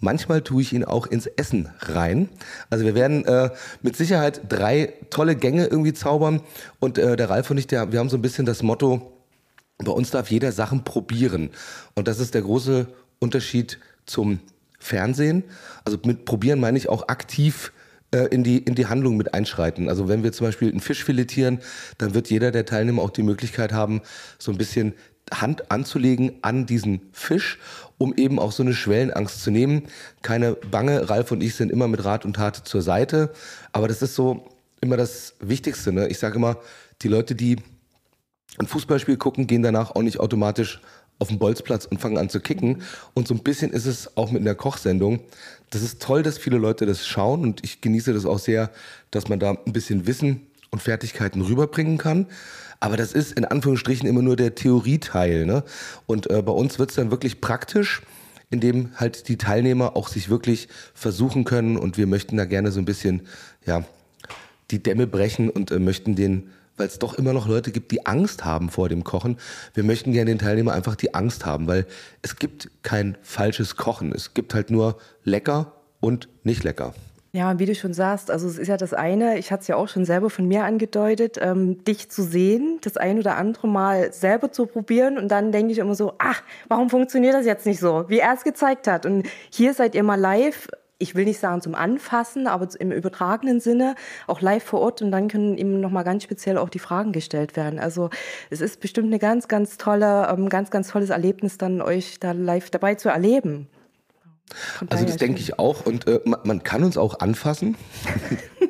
Manchmal 0.01 0.41
tue 0.41 0.63
ich 0.63 0.73
ihn 0.73 0.83
auch 0.83 1.07
ins 1.07 1.27
Essen 1.27 1.69
rein. 1.79 2.27
Also 2.69 2.83
wir 2.83 2.95
werden 2.95 3.23
äh, 3.25 3.51
mit 3.81 3.95
Sicherheit 3.95 4.41
drei 4.49 4.93
tolle 5.11 5.35
Gänge 5.35 5.67
irgendwie 5.67 5.93
zaubern. 5.93 6.41
Und 6.79 6.97
äh, 6.97 7.15
der 7.15 7.29
Ralf 7.29 7.49
und 7.51 7.57
ich, 7.57 7.67
der, 7.67 7.91
wir 7.91 7.99
haben 7.99 8.09
so 8.09 8.17
ein 8.17 8.21
bisschen 8.21 8.45
das 8.45 8.63
Motto, 8.63 9.13
bei 9.77 9.91
uns 9.91 10.11
darf 10.11 10.29
jeder 10.29 10.51
Sachen 10.51 10.83
probieren. 10.83 11.51
Und 11.95 12.07
das 12.07 12.19
ist 12.19 12.33
der 12.33 12.41
große 12.41 12.87
Unterschied 13.19 13.79
zum 14.05 14.39
Fernsehen. 14.79 15.43
Also 15.85 15.99
mit 16.03 16.25
probieren 16.25 16.59
meine 16.59 16.77
ich 16.77 16.89
auch 16.89 17.07
aktiv 17.07 17.71
äh, 18.11 18.25
in 18.25 18.43
die, 18.43 18.57
in 18.57 18.75
die 18.75 18.87
Handlung 18.87 19.17
mit 19.17 19.33
einschreiten. 19.33 19.87
Also 19.87 20.07
wenn 20.07 20.23
wir 20.23 20.31
zum 20.31 20.47
Beispiel 20.47 20.69
einen 20.69 20.79
Fisch 20.79 21.03
filetieren, 21.03 21.59
dann 21.97 22.13
wird 22.13 22.29
jeder 22.29 22.51
der 22.51 22.65
Teilnehmer 22.65 23.01
auch 23.03 23.11
die 23.11 23.23
Möglichkeit 23.23 23.71
haben, 23.73 24.01
so 24.37 24.51
ein 24.51 24.57
bisschen 24.57 24.93
Hand 25.31 25.71
anzulegen 25.71 26.33
an 26.41 26.65
diesen 26.65 27.01
Fisch, 27.11 27.59
um 27.97 28.13
eben 28.15 28.39
auch 28.39 28.51
so 28.51 28.63
eine 28.63 28.73
Schwellenangst 28.73 29.41
zu 29.41 29.51
nehmen. 29.51 29.83
Keine 30.21 30.53
Bange, 30.53 31.09
Ralf 31.09 31.31
und 31.31 31.41
ich 31.41 31.55
sind 31.55 31.71
immer 31.71 31.87
mit 31.87 32.03
Rat 32.03 32.25
und 32.25 32.35
Tat 32.35 32.55
zur 32.55 32.81
Seite, 32.81 33.31
aber 33.71 33.87
das 33.87 34.01
ist 34.01 34.15
so 34.15 34.49
immer 34.81 34.97
das 34.97 35.35
Wichtigste. 35.39 35.91
Ne? 35.91 36.07
Ich 36.07 36.19
sage 36.19 36.35
immer, 36.35 36.57
die 37.01 37.07
Leute, 37.07 37.35
die 37.35 37.57
ein 38.57 38.67
Fußballspiel 38.67 39.17
gucken, 39.17 39.47
gehen 39.47 39.63
danach 39.63 39.91
auch 39.91 40.01
nicht 40.01 40.19
automatisch 40.19 40.81
auf 41.19 41.27
den 41.27 41.37
Bolzplatz 41.37 41.85
und 41.85 42.01
fangen 42.01 42.17
an 42.17 42.29
zu 42.29 42.39
kicken. 42.39 42.81
Und 43.13 43.27
so 43.27 43.35
ein 43.35 43.43
bisschen 43.43 43.71
ist 43.71 43.85
es 43.85 44.17
auch 44.17 44.31
mit 44.31 44.41
einer 44.41 44.55
Kochsendung. 44.55 45.19
Das 45.69 45.83
ist 45.83 46.01
toll, 46.01 46.23
dass 46.23 46.39
viele 46.39 46.57
Leute 46.57 46.85
das 46.87 47.07
schauen 47.07 47.43
und 47.43 47.63
ich 47.63 47.79
genieße 47.79 48.11
das 48.13 48.25
auch 48.25 48.39
sehr, 48.39 48.71
dass 49.11 49.29
man 49.29 49.39
da 49.39 49.51
ein 49.51 49.71
bisschen 49.71 50.07
Wissen 50.07 50.47
und 50.71 50.81
Fertigkeiten 50.81 51.41
rüberbringen 51.41 51.97
kann. 51.97 52.27
Aber 52.79 52.97
das 52.97 53.13
ist 53.13 53.33
in 53.33 53.45
Anführungsstrichen 53.45 54.07
immer 54.07 54.23
nur 54.23 54.35
der 54.35 54.55
Theorieteil. 54.55 55.45
Ne? 55.45 55.63
Und 56.07 56.29
äh, 56.29 56.41
bei 56.41 56.51
uns 56.51 56.79
wird 56.79 56.89
es 56.89 56.95
dann 56.95 57.11
wirklich 57.11 57.39
praktisch, 57.39 58.01
indem 58.49 58.89
halt 58.95 59.27
die 59.27 59.37
Teilnehmer 59.37 59.95
auch 59.95 60.07
sich 60.07 60.29
wirklich 60.29 60.67
versuchen 60.93 61.43
können. 61.43 61.77
Und 61.77 61.97
wir 61.97 62.07
möchten 62.07 62.37
da 62.37 62.45
gerne 62.45 62.71
so 62.71 62.79
ein 62.79 62.85
bisschen 62.85 63.27
ja, 63.65 63.83
die 64.71 64.81
Dämme 64.81 65.05
brechen 65.05 65.49
und 65.49 65.69
äh, 65.71 65.79
möchten 65.79 66.15
den 66.15 66.49
weil 66.77 66.87
es 66.87 66.97
doch 66.97 67.13
immer 67.13 67.33
noch 67.33 67.47
Leute 67.47 67.71
gibt, 67.71 67.91
die 67.91 68.07
Angst 68.07 68.43
haben 68.43 68.69
vor 68.69 68.89
dem 68.89 69.03
Kochen. 69.03 69.37
Wir 69.75 69.83
möchten 69.83 70.13
gerne 70.13 70.31
den 70.31 70.39
Teilnehmern 70.39 70.73
einfach 70.73 70.95
die 70.95 71.13
Angst 71.13 71.45
haben, 71.45 71.67
weil 71.67 71.85
es 72.23 72.37
gibt 72.37 72.71
kein 72.81 73.17
falsches 73.21 73.75
Kochen. 73.75 74.11
Es 74.11 74.33
gibt 74.33 74.55
halt 74.55 74.71
nur 74.71 74.97
lecker 75.23 75.73
und 75.99 76.27
nicht 76.43 76.63
lecker. 76.63 76.95
Ja, 77.33 77.57
wie 77.59 77.65
du 77.65 77.73
schon 77.75 77.93
sagst, 77.93 78.29
also 78.29 78.45
es 78.45 78.57
ist 78.57 78.67
ja 78.67 78.75
das 78.75 78.93
eine, 78.93 79.37
ich 79.37 79.53
hatte 79.53 79.61
es 79.61 79.67
ja 79.69 79.77
auch 79.77 79.87
schon 79.87 80.03
selber 80.03 80.29
von 80.29 80.49
mir 80.49 80.65
angedeutet, 80.65 81.37
ähm, 81.39 81.81
dich 81.85 82.09
zu 82.09 82.23
sehen, 82.23 82.79
das 82.81 82.97
ein 82.97 83.19
oder 83.19 83.37
andere 83.37 83.69
Mal 83.69 84.11
selber 84.11 84.51
zu 84.51 84.65
probieren 84.65 85.17
und 85.17 85.29
dann 85.29 85.53
denke 85.53 85.71
ich 85.71 85.77
immer 85.77 85.95
so, 85.95 86.13
ach, 86.17 86.43
warum 86.67 86.89
funktioniert 86.89 87.33
das 87.33 87.45
jetzt 87.45 87.65
nicht 87.65 87.79
so, 87.79 88.03
wie 88.09 88.19
er 88.19 88.33
es 88.33 88.43
gezeigt 88.43 88.85
hat. 88.87 89.05
Und 89.05 89.25
hier 89.49 89.73
seid 89.73 89.95
ihr 89.95 90.03
mal 90.03 90.19
live, 90.19 90.67
ich 90.97 91.15
will 91.15 91.23
nicht 91.23 91.39
sagen 91.39 91.61
zum 91.61 91.73
Anfassen, 91.73 92.47
aber 92.47 92.67
im 92.79 92.91
übertragenen 92.91 93.61
Sinne 93.61 93.95
auch 94.27 94.41
live 94.41 94.63
vor 94.65 94.81
Ort 94.81 95.01
und 95.01 95.11
dann 95.11 95.29
können 95.29 95.57
ihm 95.57 95.79
nochmal 95.79 96.03
ganz 96.03 96.23
speziell 96.23 96.57
auch 96.57 96.69
die 96.69 96.79
Fragen 96.79 97.13
gestellt 97.13 97.55
werden. 97.55 97.79
Also 97.79 98.09
es 98.49 98.59
ist 98.59 98.81
bestimmt 98.81 99.07
eine 99.07 99.19
ganz, 99.19 99.47
ganz 99.47 99.77
tolle, 99.77 100.27
ähm, 100.29 100.49
ganz, 100.49 100.69
ganz 100.69 100.89
tolles 100.89 101.11
Erlebnis, 101.11 101.57
dann 101.57 101.81
euch 101.81 102.19
da 102.19 102.33
live 102.33 102.69
dabei 102.71 102.95
zu 102.95 103.07
erleben. 103.07 103.69
Also 104.89 105.05
das 105.05 105.17
denke 105.17 105.39
ich 105.39 105.59
auch. 105.59 105.85
Und 105.85 106.07
äh, 106.07 106.19
man, 106.25 106.39
man, 106.43 106.63
kann 106.63 106.83
uns 106.83 106.97
auch 106.97 107.19
anfassen. 107.19 107.75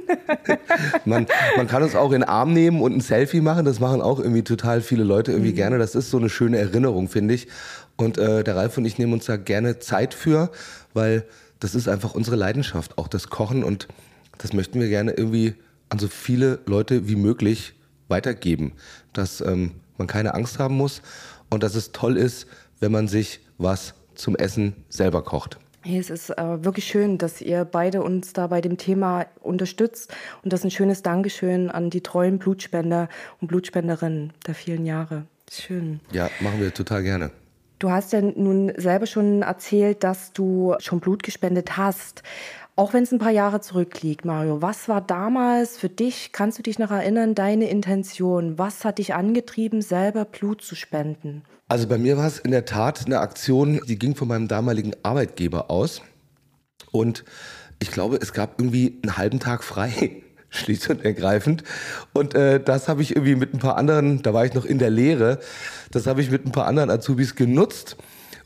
man, 1.06 1.28
man 1.58 1.68
kann 1.68 1.84
uns 1.84 1.96
auch 1.96 2.12
in 2.12 2.22
den 2.22 2.24
Arm 2.24 2.54
nehmen 2.54 2.82
und 2.82 2.96
ein 2.96 3.02
Selfie 3.02 3.42
machen. 3.42 3.66
Das 3.66 3.80
machen 3.80 4.02
auch 4.02 4.20
irgendwie 4.20 4.44
total 4.44 4.82
viele 4.82 5.04
Leute 5.04 5.32
irgendwie 5.32 5.52
mhm. 5.52 5.56
gerne. 5.56 5.78
Das 5.78 5.96
ist 5.96 6.10
so 6.10 6.18
eine 6.18 6.30
schöne 6.30 6.58
Erinnerung, 6.58 7.08
finde 7.10 7.34
ich. 7.34 7.48
Und 7.98 8.18
äh, 8.18 8.44
der 8.44 8.56
Ralf 8.56 8.78
und 8.78 8.86
ich 8.86 8.98
nehmen 8.98 9.14
uns 9.14 9.26
da 9.26 9.38
gerne 9.38 9.80
Zeit 9.80 10.14
für, 10.14 10.52
weil 10.94 11.26
das 11.60 11.76
ist 11.76 11.88
einfach 11.88 12.14
unsere 12.16 12.36
Leidenschaft, 12.36 12.98
auch 12.98 13.08
das 13.08 13.30
Kochen. 13.30 13.64
Und 13.64 13.88
das 14.38 14.54
möchten 14.54 14.80
wir 14.80 14.90
gerne 14.90 15.12
irgendwie 15.12 15.56
an 15.90 16.00
so 16.00 16.08
viele 16.08 16.60
Leute 16.66 17.08
wie 17.08 17.16
möglich 17.16 17.74
weitergeben. 18.08 18.74
Dass 19.14 19.42
ähm, 19.42 19.72
man 19.98 20.08
keine 20.08 20.34
Angst 20.34 20.58
haben 20.60 20.76
muss 20.76 21.02
und 21.50 21.64
dass 21.64 21.76
es 21.76 21.92
toll 21.92 22.18
ist, 22.18 22.48
wenn 22.80 22.92
man 22.92 23.08
sich 23.08 23.42
was 23.58 23.94
zum 24.16 24.36
Essen 24.36 24.74
selber 24.90 25.24
kocht. 25.24 25.58
Hey, 25.84 25.98
es 25.98 26.12
ist 26.12 26.30
äh, 26.30 26.64
wirklich 26.64 26.86
schön, 26.86 27.18
dass 27.18 27.42
ihr 27.42 27.66
beide 27.66 28.04
uns 28.04 28.34
da 28.34 28.46
bei 28.48 28.62
dem 28.62 28.78
Thema 28.78 29.26
unterstützt. 29.40 30.14
Und 30.44 30.54
das 30.54 30.60
ist 30.60 30.66
ein 30.66 30.72
schönes 30.72 31.02
Dankeschön 31.02 31.72
an 31.72 31.90
die 31.90 32.02
treuen 32.02 32.38
Blutspender 32.38 33.10
und 33.40 33.48
Blutspenderinnen 33.48 34.32
der 34.46 34.54
vielen 34.54 34.86
Jahre. 34.86 35.24
Schön. 35.52 36.00
Ja, 36.12 36.30
machen 36.40 36.60
wir 36.60 36.72
total 36.72 37.02
gerne. 37.02 37.32
Du 37.80 37.90
hast 37.90 38.14
ja 38.14 38.22
nun 38.22 38.72
selber 38.78 39.08
schon 39.08 39.42
erzählt, 39.42 40.04
dass 40.04 40.34
du 40.34 40.76
schon 40.78 41.00
Blut 41.00 41.24
gespendet 41.24 41.78
hast. 41.78 42.22
Auch 42.76 42.94
wenn 42.94 43.04
es 43.04 43.12
ein 43.12 43.20
paar 43.20 43.32
Jahre 43.32 43.60
zurückliegt, 43.60 44.24
Mario, 44.24 44.62
was 44.62 44.88
war 44.88 45.02
damals 45.02 45.78
für 45.78 45.90
dich, 45.90 46.32
kannst 46.32 46.58
du 46.58 46.64
dich 46.64 46.80
noch 46.80 46.92
erinnern, 46.92 47.36
deine 47.36 47.70
Intention? 47.70 48.58
Was 48.58 48.86
hat 48.86 48.98
dich 48.98 49.14
angetrieben, 49.14 49.82
selber 49.82 50.24
Blut 50.24 50.62
zu 50.62 50.76
spenden? 50.76 51.44
Also 51.68 51.88
bei 51.88 51.98
mir 51.98 52.18
war 52.18 52.28
es 52.28 52.40
in 52.40 52.52
der 52.52 52.66
Tat 52.66 53.06
eine 53.06 53.20
Aktion, 53.20 53.82
die 53.88 54.00
ging 54.00 54.16
von 54.16 54.28
meinem 54.28 54.48
damaligen 54.48 54.94
Arbeitgeber 55.04 55.70
aus. 55.70 56.02
Und 56.92 57.24
ich 57.80 57.92
glaube, 57.92 58.18
es 58.22 58.34
gab 58.34 58.60
irgendwie 58.60 59.00
einen 59.04 59.18
halben 59.18 59.40
Tag 59.40 59.64
frei, 59.64 60.24
schlicht 60.50 60.90
und 60.90 61.04
ergreifend. 61.04 61.64
Und 62.14 62.36
äh, 62.36 62.62
das 62.64 62.88
habe 62.88 63.02
ich 63.02 63.16
irgendwie 63.16 63.36
mit 63.36 63.54
ein 63.54 63.60
paar 63.60 63.78
anderen, 63.78 64.22
da 64.22 64.34
war 64.34 64.46
ich 64.46 64.54
noch 64.54 64.66
in 64.66 64.80
der 64.80 64.90
Lehre, 64.90 65.40
das 65.92 66.08
habe 66.08 66.22
ich 66.22 66.32
mit 66.32 66.46
ein 66.46 66.52
paar 66.52 66.68
anderen 66.68 66.90
Azubis 66.90 67.36
genutzt. 67.36 67.98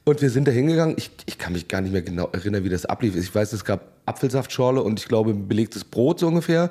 Und 0.05 0.21
wir 0.21 0.29
sind 0.29 0.47
da 0.47 0.51
hingegangen. 0.51 0.95
Ich, 0.97 1.11
ich 1.25 1.37
kann 1.37 1.53
mich 1.53 1.67
gar 1.67 1.81
nicht 1.81 1.91
mehr 1.91 2.03
genau 2.03 2.29
erinnern, 2.31 2.63
wie 2.63 2.69
das 2.69 2.85
ablief. 2.85 3.15
Ich 3.15 3.33
weiß, 3.33 3.51
es 3.53 3.65
gab 3.65 3.81
Apfelsaftschorle 4.05 4.81
und 4.81 4.99
ich 4.99 5.07
glaube 5.07 5.33
belegtes 5.33 5.83
Brot 5.83 6.19
so 6.19 6.27
ungefähr. 6.27 6.69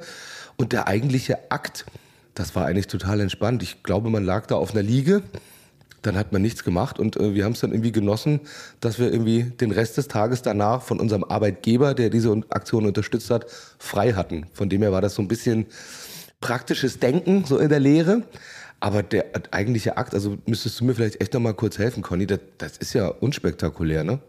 Und 0.57 0.73
der 0.73 0.87
eigentliche 0.87 1.51
Akt, 1.51 1.85
das 2.35 2.55
war 2.55 2.65
eigentlich 2.65 2.87
total 2.87 3.21
entspannt. 3.21 3.63
Ich 3.63 3.83
glaube, 3.83 4.09
man 4.09 4.25
lag 4.25 4.47
da 4.47 4.55
auf 4.55 4.73
einer 4.73 4.83
Liege 4.83 5.23
dann 6.07 6.17
hat 6.17 6.33
man 6.33 6.43
nichts 6.43 6.65
gemacht 6.65 6.99
und 6.99 7.17
äh, 7.17 7.35
wir 7.35 7.45
haben 7.45 7.53
es 7.53 7.61
dann 7.61 7.73
irgendwie 7.73 7.93
genossen, 7.93 8.41
dass 8.81 8.99
wir 8.99 9.13
irgendwie 9.13 9.45
den 9.45 9.71
Rest 9.71 9.97
des 9.97 10.09
Tages 10.09 10.43
danach 10.43 10.83
von 10.83 11.01
unserem 11.01 11.25
Arbeitgeber, 11.25 11.95
der 11.95 12.11
diese 12.11 12.31
Aktion 12.51 12.87
unterstützt 12.87 13.31
hat, 13.31 13.47
frei 13.79 14.13
hatten. 14.13 14.47
Von 14.53 14.69
dem 14.69 14.83
her 14.83 14.93
war 14.93 15.01
das 15.01 15.15
so 15.15 15.23
ein 15.23 15.29
bisschen 15.29 15.67
praktisches 16.41 16.99
Denken 16.99 17.45
so 17.45 17.59
in 17.59 17.71
der 17.71 17.81
Lehre. 17.81 18.23
Aber 18.81 19.03
der 19.03 19.27
eigentliche 19.51 19.97
Akt, 19.97 20.15
also 20.15 20.37
müsstest 20.47 20.81
du 20.81 20.85
mir 20.85 20.95
vielleicht 20.95 21.21
echt 21.21 21.33
noch 21.35 21.41
mal 21.41 21.55
kurz 21.55 21.79
helfen, 21.79 22.03
Conny, 22.03 22.27
das, 22.27 22.41
das 22.59 22.77
ist 22.77 22.93
ja 22.93 23.09
unspektakulär, 23.09 24.05
ne? 24.05 24.21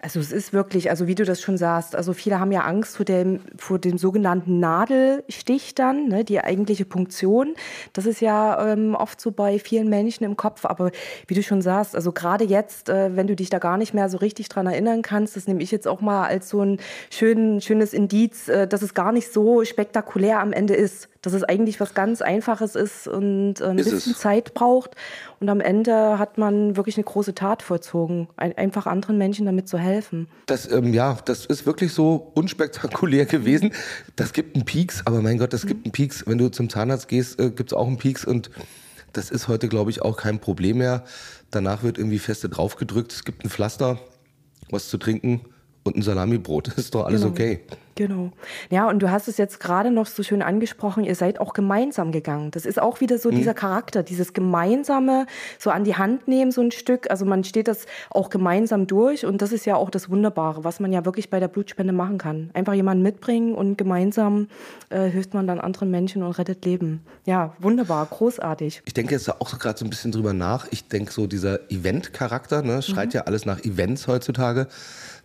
Also 0.00 0.20
es 0.20 0.32
ist 0.32 0.52
wirklich, 0.52 0.90
also 0.90 1.06
wie 1.06 1.14
du 1.14 1.24
das 1.24 1.40
schon 1.40 1.56
sagst, 1.56 1.94
also 1.94 2.12
viele 2.12 2.40
haben 2.40 2.52
ja 2.52 2.60
Angst 2.60 2.96
vor 2.96 3.04
dem, 3.04 3.40
vor 3.56 3.78
dem 3.78 3.98
sogenannten 3.98 4.60
Nadelstich 4.60 5.74
dann, 5.74 6.08
ne, 6.08 6.24
die 6.24 6.40
eigentliche 6.40 6.84
Punktion. 6.84 7.54
Das 7.92 8.06
ist 8.06 8.20
ja 8.20 8.72
ähm, 8.72 8.94
oft 8.94 9.20
so 9.20 9.30
bei 9.30 9.58
vielen 9.58 9.88
Menschen 9.88 10.24
im 10.24 10.36
Kopf, 10.36 10.64
aber 10.64 10.90
wie 11.26 11.34
du 11.34 11.42
schon 11.42 11.62
sagst, 11.62 11.94
also 11.94 12.12
gerade 12.12 12.44
jetzt, 12.44 12.88
äh, 12.88 13.16
wenn 13.16 13.26
du 13.26 13.36
dich 13.36 13.50
da 13.50 13.58
gar 13.58 13.76
nicht 13.76 13.94
mehr 13.94 14.08
so 14.08 14.18
richtig 14.18 14.48
dran 14.48 14.66
erinnern 14.66 15.02
kannst, 15.02 15.36
das 15.36 15.46
nehme 15.46 15.62
ich 15.62 15.70
jetzt 15.70 15.88
auch 15.88 16.00
mal 16.00 16.26
als 16.26 16.48
so 16.48 16.62
ein 16.62 16.78
schön, 17.10 17.60
schönes 17.60 17.92
Indiz, 17.92 18.48
äh, 18.48 18.66
dass 18.66 18.82
es 18.82 18.94
gar 18.94 19.12
nicht 19.12 19.32
so 19.32 19.64
spektakulär 19.64 20.40
am 20.40 20.52
Ende 20.52 20.74
ist 20.74 21.09
dass 21.22 21.34
es 21.34 21.44
eigentlich 21.44 21.80
was 21.80 21.94
ganz 21.94 22.22
Einfaches 22.22 22.74
ist 22.74 23.06
und 23.06 23.60
äh, 23.60 23.64
ein 23.64 23.78
ist 23.78 23.90
bisschen 23.90 24.12
es? 24.12 24.18
Zeit 24.18 24.54
braucht. 24.54 24.96
Und 25.38 25.48
am 25.48 25.60
Ende 25.60 26.18
hat 26.18 26.38
man 26.38 26.76
wirklich 26.76 26.96
eine 26.96 27.04
große 27.04 27.34
Tat 27.34 27.62
vollzogen, 27.62 28.28
ein, 28.36 28.56
einfach 28.56 28.86
anderen 28.86 29.18
Menschen 29.18 29.46
damit 29.46 29.68
zu 29.68 29.78
helfen. 29.78 30.28
Das, 30.46 30.70
ähm, 30.70 30.94
ja, 30.94 31.18
das 31.24 31.46
ist 31.46 31.66
wirklich 31.66 31.92
so 31.92 32.32
unspektakulär 32.34 33.24
gewesen. 33.26 33.72
Das 34.16 34.32
gibt 34.32 34.56
einen 34.56 34.64
Peaks, 34.64 35.02
aber 35.04 35.20
mein 35.20 35.38
Gott, 35.38 35.52
das 35.52 35.66
gibt 35.66 35.84
einen 35.84 35.92
Peaks. 35.92 36.24
Wenn 36.26 36.38
du 36.38 36.48
zum 36.48 36.70
Zahnarzt 36.70 37.08
gehst, 37.08 37.38
äh, 37.38 37.50
gibt 37.50 37.72
es 37.72 37.74
auch 37.74 37.86
einen 37.86 37.98
Peaks 37.98 38.24
und 38.24 38.50
das 39.12 39.30
ist 39.30 39.48
heute, 39.48 39.68
glaube 39.68 39.90
ich, 39.90 40.02
auch 40.02 40.16
kein 40.16 40.38
Problem 40.38 40.78
mehr. 40.78 41.04
Danach 41.50 41.82
wird 41.82 41.98
irgendwie 41.98 42.20
feste 42.20 42.48
draufgedrückt. 42.48 43.12
Es 43.12 43.24
gibt 43.24 43.44
ein 43.44 43.50
Pflaster, 43.50 43.98
was 44.70 44.88
zu 44.88 44.98
trinken 44.98 45.40
und 45.82 45.96
ein 45.96 46.02
Salamibrot. 46.02 46.68
Ist 46.76 46.94
doch 46.94 47.06
alles 47.06 47.22
genau. 47.22 47.32
okay. 47.32 47.60
Genau. 48.00 48.30
Ja, 48.70 48.88
und 48.88 49.00
du 49.00 49.10
hast 49.10 49.28
es 49.28 49.36
jetzt 49.36 49.60
gerade 49.60 49.90
noch 49.90 50.06
so 50.06 50.22
schön 50.22 50.40
angesprochen, 50.40 51.04
ihr 51.04 51.14
seid 51.14 51.38
auch 51.38 51.52
gemeinsam 51.52 52.12
gegangen. 52.12 52.50
Das 52.50 52.64
ist 52.64 52.80
auch 52.80 53.02
wieder 53.02 53.18
so 53.18 53.30
mhm. 53.30 53.36
dieser 53.36 53.52
Charakter, 53.52 54.02
dieses 54.02 54.32
gemeinsame, 54.32 55.26
so 55.58 55.68
an 55.68 55.84
die 55.84 55.96
Hand 55.96 56.26
nehmen, 56.26 56.50
so 56.50 56.62
ein 56.62 56.70
Stück. 56.70 57.10
Also 57.10 57.26
man 57.26 57.44
steht 57.44 57.68
das 57.68 57.84
auch 58.08 58.30
gemeinsam 58.30 58.86
durch 58.86 59.26
und 59.26 59.42
das 59.42 59.52
ist 59.52 59.66
ja 59.66 59.76
auch 59.76 59.90
das 59.90 60.08
Wunderbare, 60.08 60.64
was 60.64 60.80
man 60.80 60.94
ja 60.94 61.04
wirklich 61.04 61.28
bei 61.28 61.40
der 61.40 61.48
Blutspende 61.48 61.92
machen 61.92 62.16
kann. 62.16 62.48
Einfach 62.54 62.72
jemanden 62.72 63.02
mitbringen 63.02 63.54
und 63.54 63.76
gemeinsam 63.76 64.48
äh, 64.88 65.10
hilft 65.10 65.34
man 65.34 65.46
dann 65.46 65.60
anderen 65.60 65.90
Menschen 65.90 66.22
und 66.22 66.32
rettet 66.38 66.64
Leben. 66.64 67.02
Ja, 67.26 67.52
wunderbar, 67.58 68.06
großartig. 68.06 68.80
Ich 68.86 68.94
denke 68.94 69.12
jetzt 69.12 69.28
auch 69.28 69.58
gerade 69.58 69.78
so 69.78 69.84
ein 69.84 69.90
bisschen 69.90 70.10
drüber 70.10 70.32
nach. 70.32 70.66
Ich 70.70 70.88
denke 70.88 71.12
so 71.12 71.26
dieser 71.26 71.70
Event-Charakter, 71.70 72.62
ne, 72.62 72.80
schreit 72.80 73.08
mhm. 73.08 73.16
ja 73.16 73.20
alles 73.24 73.44
nach 73.44 73.62
Events 73.62 74.08
heutzutage. 74.08 74.68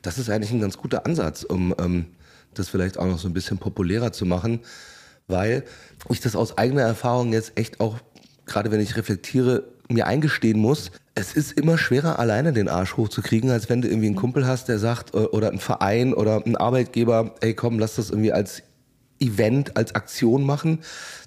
Das 0.02 0.18
ist 0.18 0.30
eigentlich 0.30 0.52
ein 0.52 0.60
ganz 0.60 0.78
guter 0.78 1.06
Ansatz, 1.06 1.44
um 1.44 1.74
ähm, 1.80 2.08
das 2.60 2.70
vielleicht 2.70 2.98
auch 2.98 3.06
noch 3.06 3.20
so 3.20 3.28
ein 3.28 3.34
bisschen 3.34 3.58
populärer 3.58 4.12
zu 4.12 4.26
machen, 4.26 4.60
weil 5.28 5.64
ich 6.10 6.20
das 6.20 6.36
aus 6.36 6.58
eigener 6.58 6.84
Erfahrung 6.84 7.34
jetzt 7.34 7.54
echt 7.56 7.80
auch, 7.80 7.98
gerade 8.46 8.72
wenn 8.72 8.80
ich 8.80 8.96
reflektiere, 8.96 9.64
mir 9.88 10.08
eingestehen 10.08 10.60
muss, 10.60 10.92
es 11.14 11.34
ist 11.34 11.54
immer 11.54 11.78
schwerer, 11.78 12.18
alleine 12.20 12.54
den 12.54 12.68
Arsch 12.68 12.98
hochzukriegen, 12.98 13.52
als 13.52 13.70
wenn 13.70 13.82
du 13.82 13.88
irgendwie 13.88 14.08
einen 14.08 14.16
Kumpel 14.16 14.48
hast, 14.48 14.68
der 14.68 14.80
sagt, 14.80 15.14
äh, 15.14 15.20
oder 15.20 15.50
einen 15.50 15.60
Verein 15.60 16.14
oder 16.14 16.44
einen 16.44 16.56
Arbeitgeber, 16.56 17.36
ey 17.42 17.54
komm, 17.54 17.80
lass 17.80 17.96
das 17.96 18.10
irgendwie 18.10 18.34
als 18.34 18.64
Event, 19.20 19.78
als 19.78 19.96
Aktion 19.96 20.44
machen. 20.44 20.80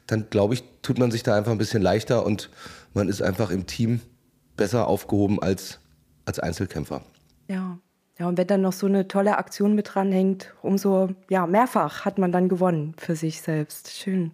Dann 0.07 0.29
glaube 0.29 0.55
ich, 0.55 0.65
tut 0.83 0.99
man 0.99 1.11
sich 1.11 1.23
da 1.23 1.37
einfach 1.37 1.53
ein 1.53 1.59
bisschen 1.59 1.83
leichter 1.83 2.27
und 2.27 2.51
man 2.95 3.09
ist 3.09 3.23
einfach 3.23 3.51
im 3.51 3.67
Team 3.67 4.01
besser 4.57 4.89
aufgehoben 4.89 5.41
als 5.41 5.79
als 6.29 6.39
Einzelkämpfer. 6.39 7.03
Ja, 7.49 7.79
ja, 8.19 8.27
und 8.27 8.37
wenn 8.37 8.47
dann 8.49 8.63
noch 8.63 8.73
so 8.73 8.87
eine 8.87 9.07
tolle 9.07 9.39
Aktion 9.39 9.75
mit 9.75 9.95
dranhängt, 9.95 10.53
umso 10.63 11.11
ja, 11.29 11.47
mehrfach 11.47 12.05
hat 12.05 12.19
man 12.19 12.33
dann 12.33 12.49
gewonnen 12.49 12.95
für 12.97 13.15
sich 13.15 13.41
selbst. 13.41 13.93
Schön. 13.93 14.33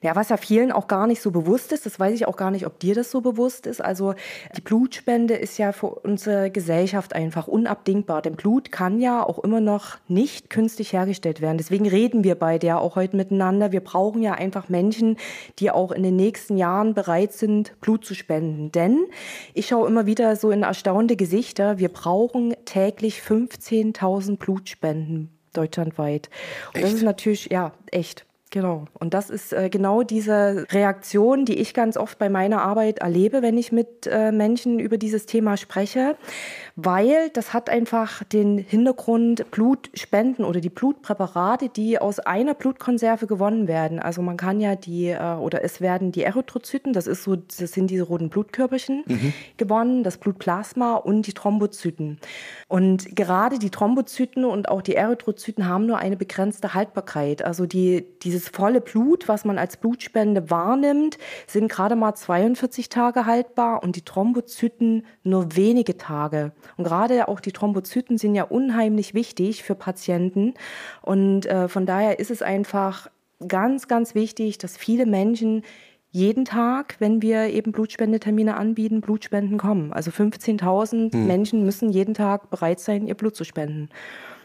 Ja, 0.00 0.14
was 0.14 0.28
ja 0.28 0.36
vielen 0.36 0.70
auch 0.70 0.86
gar 0.86 1.08
nicht 1.08 1.20
so 1.20 1.32
bewusst 1.32 1.72
ist, 1.72 1.84
das 1.84 1.98
weiß 1.98 2.14
ich 2.14 2.26
auch 2.28 2.36
gar 2.36 2.52
nicht, 2.52 2.66
ob 2.66 2.78
dir 2.78 2.94
das 2.94 3.10
so 3.10 3.20
bewusst 3.20 3.66
ist. 3.66 3.80
Also 3.80 4.14
die 4.56 4.60
Blutspende 4.60 5.34
ist 5.34 5.58
ja 5.58 5.72
für 5.72 5.88
unsere 5.88 6.50
Gesellschaft 6.50 7.14
einfach 7.14 7.48
unabdingbar. 7.48 8.22
Denn 8.22 8.36
Blut 8.36 8.70
kann 8.70 9.00
ja 9.00 9.24
auch 9.24 9.40
immer 9.40 9.60
noch 9.60 9.98
nicht 10.06 10.50
künstlich 10.50 10.92
hergestellt 10.92 11.40
werden. 11.40 11.58
Deswegen 11.58 11.88
reden 11.88 12.22
wir 12.22 12.36
beide 12.36 12.68
ja 12.68 12.78
auch 12.78 12.94
heute 12.94 13.16
miteinander. 13.16 13.72
Wir 13.72 13.80
brauchen 13.80 14.22
ja 14.22 14.34
einfach 14.34 14.68
Menschen, 14.68 15.16
die 15.58 15.72
auch 15.72 15.90
in 15.90 16.04
den 16.04 16.14
nächsten 16.14 16.56
Jahren 16.56 16.94
bereit 16.94 17.32
sind, 17.32 17.80
Blut 17.80 18.04
zu 18.04 18.14
spenden. 18.14 18.70
Denn 18.70 19.06
ich 19.52 19.66
schaue 19.66 19.88
immer 19.88 20.06
wieder 20.06 20.36
so 20.36 20.52
in 20.52 20.62
erstaunte 20.62 21.16
Gesichter. 21.16 21.78
Wir 21.78 21.88
brauchen 21.88 22.54
täglich 22.66 23.20
15.000 23.20 24.36
Blutspenden 24.36 25.30
deutschlandweit. 25.54 26.30
Und 26.68 26.76
echt? 26.76 26.84
das 26.84 26.92
ist 26.94 27.02
natürlich, 27.02 27.50
ja, 27.50 27.72
echt. 27.90 28.27
Genau. 28.50 28.86
Und 28.94 29.12
das 29.12 29.28
ist 29.28 29.52
äh, 29.52 29.68
genau 29.68 30.02
diese 30.02 30.66
Reaktion, 30.70 31.44
die 31.44 31.58
ich 31.58 31.74
ganz 31.74 31.98
oft 31.98 32.18
bei 32.18 32.30
meiner 32.30 32.62
Arbeit 32.62 33.00
erlebe, 33.00 33.42
wenn 33.42 33.58
ich 33.58 33.72
mit 33.72 34.06
äh, 34.06 34.32
Menschen 34.32 34.78
über 34.78 34.96
dieses 34.96 35.26
Thema 35.26 35.58
spreche 35.58 36.16
weil 36.80 37.28
das 37.30 37.52
hat 37.52 37.68
einfach 37.68 38.22
den 38.22 38.56
Hintergrund 38.56 39.50
Blutspenden 39.50 40.44
oder 40.44 40.60
die 40.60 40.68
Blutpräparate, 40.68 41.70
die 41.70 41.98
aus 41.98 42.20
einer 42.20 42.54
Blutkonserve 42.54 43.26
gewonnen 43.26 43.66
werden. 43.66 43.98
Also 43.98 44.22
man 44.22 44.36
kann 44.36 44.60
ja 44.60 44.76
die 44.76 45.08
äh, 45.08 45.34
oder 45.34 45.64
es 45.64 45.80
werden 45.80 46.12
die 46.12 46.22
Erythrozyten, 46.22 46.92
das 46.92 47.08
ist 47.08 47.24
so, 47.24 47.34
das 47.34 47.72
sind 47.72 47.90
diese 47.90 48.04
roten 48.04 48.28
Blutkörperchen 48.28 49.02
mhm. 49.08 49.32
gewonnen, 49.56 50.04
das 50.04 50.18
Blutplasma 50.18 50.94
und 50.94 51.26
die 51.26 51.32
Thrombozyten. 51.32 52.20
Und 52.68 53.16
gerade 53.16 53.58
die 53.58 53.70
Thrombozyten 53.70 54.44
und 54.44 54.68
auch 54.68 54.82
die 54.82 54.94
Erythrozyten 54.94 55.66
haben 55.66 55.84
nur 55.84 55.98
eine 55.98 56.16
begrenzte 56.16 56.74
Haltbarkeit. 56.74 57.42
Also 57.42 57.66
die, 57.66 58.06
dieses 58.22 58.48
volle 58.48 58.80
Blut, 58.80 59.26
was 59.26 59.44
man 59.44 59.58
als 59.58 59.78
Blutspende 59.78 60.48
wahrnimmt, 60.48 61.18
sind 61.48 61.68
gerade 61.68 61.96
mal 61.96 62.14
42 62.14 62.88
Tage 62.88 63.26
haltbar 63.26 63.82
und 63.82 63.96
die 63.96 64.02
Thrombozyten 64.02 65.04
nur 65.24 65.56
wenige 65.56 65.96
Tage. 65.96 66.52
Und 66.76 66.84
gerade 66.84 67.28
auch 67.28 67.40
die 67.40 67.52
Thrombozyten 67.52 68.18
sind 68.18 68.34
ja 68.34 68.44
unheimlich 68.44 69.14
wichtig 69.14 69.62
für 69.62 69.74
Patienten. 69.74 70.54
Und 71.02 71.46
äh, 71.46 71.68
von 71.68 71.86
daher 71.86 72.18
ist 72.18 72.30
es 72.30 72.42
einfach 72.42 73.08
ganz, 73.46 73.88
ganz 73.88 74.14
wichtig, 74.14 74.58
dass 74.58 74.76
viele 74.76 75.06
Menschen 75.06 75.62
jeden 76.10 76.44
Tag, 76.44 76.96
wenn 77.00 77.20
wir 77.20 77.48
eben 77.48 77.70
Blutspendetermine 77.72 78.56
anbieten, 78.56 79.00
Blutspenden 79.00 79.58
kommen. 79.58 79.92
Also 79.92 80.10
15.000 80.10 81.12
hm. 81.12 81.26
Menschen 81.26 81.64
müssen 81.64 81.90
jeden 81.90 82.14
Tag 82.14 82.50
bereit 82.50 82.80
sein, 82.80 83.06
ihr 83.06 83.14
Blut 83.14 83.36
zu 83.36 83.44
spenden. 83.44 83.90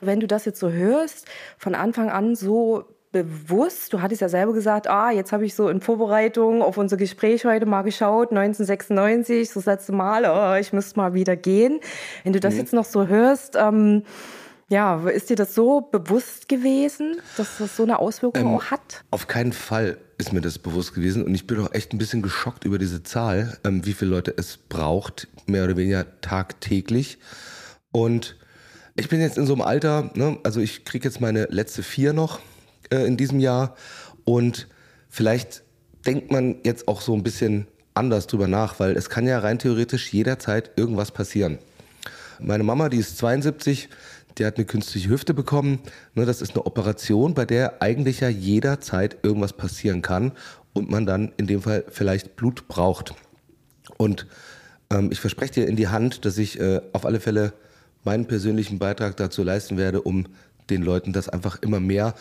Wenn 0.02 0.20
du 0.20 0.28
das 0.28 0.44
jetzt 0.44 0.60
so 0.60 0.70
hörst, 0.70 1.28
von 1.58 1.74
Anfang 1.74 2.10
an 2.10 2.36
so 2.36 2.84
bewusst, 3.14 3.94
du 3.94 4.02
hattest 4.02 4.22
ja 4.22 4.28
selber 4.28 4.52
gesagt, 4.52 4.90
ah, 4.90 5.12
jetzt 5.12 5.32
habe 5.32 5.46
ich 5.46 5.56
so 5.56 5.70
in 5.70 5.80
Vorbereitung 5.80 6.62
auf 6.62 6.78
unser 6.78 6.98
Gespräch 6.98 7.46
heute 7.46 7.66
mal 7.66 7.84
geschaut, 7.84 8.32
1996, 8.32 9.50
so 9.50 9.62
das 9.62 9.68
letzte 9.68 9.94
Mal, 9.94 10.26
oh, 10.26 10.60
ich 10.60 10.74
müsste 10.74 11.00
mal 11.00 11.14
wieder 11.14 11.38
gehen. 11.38 11.80
Wenn 12.24 12.34
du 12.34 12.42
das 12.42 12.56
mhm. 12.56 12.60
jetzt 12.60 12.74
noch 12.74 12.86
so 12.86 13.08
hörst, 13.08 13.56
ähm, 13.56 14.04
ja, 14.68 15.08
ist 15.08 15.30
dir 15.30 15.36
das 15.36 15.54
so 15.54 15.82
bewusst 15.82 16.50
gewesen, 16.50 17.18
dass 17.38 17.60
das 17.60 17.78
so 17.78 17.84
eine 17.84 18.00
Auswirkung 18.00 18.42
ähm, 18.42 18.56
auch 18.56 18.66
hat? 18.66 19.04
Auf 19.12 19.28
keinen 19.28 19.54
Fall 19.54 19.98
ist 20.18 20.34
mir 20.34 20.42
das 20.42 20.58
bewusst 20.58 20.96
gewesen 20.96 21.24
und 21.24 21.36
ich 21.36 21.46
bin 21.46 21.60
auch 21.60 21.72
echt 21.74 21.94
ein 21.94 22.00
bisschen 22.00 22.24
geschockt 22.24 22.66
über 22.66 22.80
diese 22.80 23.04
Zahl, 23.04 23.58
ähm, 23.64 23.86
wie 23.86 23.94
viele 23.94 24.12
Leute 24.12 24.34
es 24.36 24.58
braucht, 24.58 25.28
mehr 25.46 25.64
oder 25.64 25.78
weniger 25.78 26.20
tagtäglich. 26.22 27.20
Und 27.92 28.36
ich 28.96 29.08
bin 29.08 29.22
jetzt 29.22 29.38
in 29.38 29.46
so 29.46 29.54
einem 29.54 29.62
Alter, 29.62 30.10
ne, 30.16 30.40
also 30.44 30.60
ich 30.60 30.84
kriege 30.84 31.08
jetzt 31.08 31.22
meine 31.22 31.46
letzte 31.52 31.84
vier 31.84 32.14
noch 32.14 32.40
äh, 32.94 33.06
in 33.06 33.18
diesem 33.18 33.40
Jahr. 33.40 33.76
Und 34.24 34.68
vielleicht 35.10 35.64
denkt 36.06 36.32
man 36.32 36.58
jetzt 36.64 36.88
auch 36.88 37.02
so 37.02 37.14
ein 37.14 37.24
bisschen 37.24 37.68
anders 37.94 38.28
drüber 38.28 38.48
nach, 38.48 38.80
weil 38.80 38.96
es 38.96 39.10
kann 39.10 39.28
ja 39.28 39.40
rein 39.40 39.60
theoretisch 39.60 40.14
jederzeit 40.14 40.72
irgendwas 40.76 41.12
passieren. 41.12 41.60
Meine 42.40 42.64
Mama, 42.64 42.90
die 42.90 42.98
ist 42.98 43.18
72, 43.18 43.90
die 44.38 44.46
hat 44.46 44.58
eine 44.58 44.66
künstliche 44.66 45.10
Hüfte 45.10 45.34
bekommen. 45.34 45.80
Ne, 46.16 46.26
das 46.26 46.42
ist 46.42 46.52
eine 46.52 46.66
Operation, 46.66 47.34
bei 47.34 47.46
der 47.46 47.82
eigentlich 47.82 48.20
ja 48.20 48.30
jederzeit 48.30 49.18
irgendwas 49.24 49.54
passieren 49.54 50.02
kann 50.02 50.32
und 50.74 50.90
man 50.90 51.06
dann 51.06 51.32
in 51.38 51.48
dem 51.48 51.62
Fall 51.62 51.86
vielleicht 51.90 52.36
Blut 52.36 52.68
braucht. 52.68 53.14
Und 53.98 54.28
ähm, 54.90 55.10
ich 55.12 55.20
verspreche 55.20 55.54
dir 55.54 55.68
in 55.68 55.76
die 55.76 55.88
Hand, 55.88 56.26
dass 56.26 56.38
ich 56.38 56.60
äh, 56.60 56.82
auf 56.94 57.06
alle 57.06 57.20
Fälle 57.20 57.54
meinen 58.04 58.26
persönlichen 58.26 58.80
Beitrag 58.80 59.16
dazu 59.18 59.44
leisten 59.44 59.78
werde, 59.78 60.02
um 60.02 60.26
den 60.70 60.82
Leuten 60.82 61.14
das 61.14 61.30
einfach 61.30 61.62
immer 61.62 61.80
mehr 61.80 62.16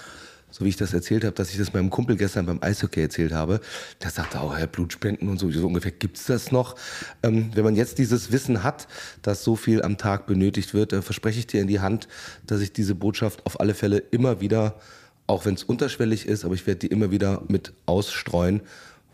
so 0.52 0.64
wie 0.64 0.68
ich 0.68 0.76
das 0.76 0.92
erzählt 0.92 1.24
habe, 1.24 1.34
dass 1.34 1.50
ich 1.50 1.58
das 1.58 1.72
meinem 1.72 1.88
Kumpel 1.88 2.16
gestern 2.16 2.44
beim 2.44 2.62
Eishockey 2.62 3.00
erzählt 3.00 3.32
habe, 3.32 3.60
der 4.02 4.10
sagte 4.10 4.40
auch, 4.40 4.56
Herr 4.56 4.66
Blutspenden 4.66 5.28
und 5.28 5.38
so, 5.38 5.50
so 5.50 5.66
ungefähr 5.66 5.90
gibt's 5.90 6.26
das 6.26 6.52
noch. 6.52 6.76
Ähm, 7.22 7.50
wenn 7.54 7.64
man 7.64 7.74
jetzt 7.74 7.98
dieses 7.98 8.30
Wissen 8.30 8.62
hat, 8.62 8.86
dass 9.22 9.42
so 9.42 9.56
viel 9.56 9.82
am 9.82 9.96
Tag 9.96 10.26
benötigt 10.26 10.74
wird, 10.74 10.92
äh, 10.92 11.00
verspreche 11.00 11.38
ich 11.38 11.46
dir 11.46 11.62
in 11.62 11.68
die 11.68 11.80
Hand, 11.80 12.06
dass 12.46 12.60
ich 12.60 12.72
diese 12.72 12.94
Botschaft 12.94 13.44
auf 13.46 13.60
alle 13.60 13.74
Fälle 13.74 13.98
immer 13.98 14.42
wieder, 14.42 14.78
auch 15.26 15.46
wenn 15.46 15.54
es 15.54 15.64
unterschwellig 15.64 16.26
ist, 16.26 16.44
aber 16.44 16.54
ich 16.54 16.66
werde 16.66 16.80
die 16.80 16.88
immer 16.88 17.10
wieder 17.10 17.42
mit 17.48 17.72
ausstreuen, 17.86 18.60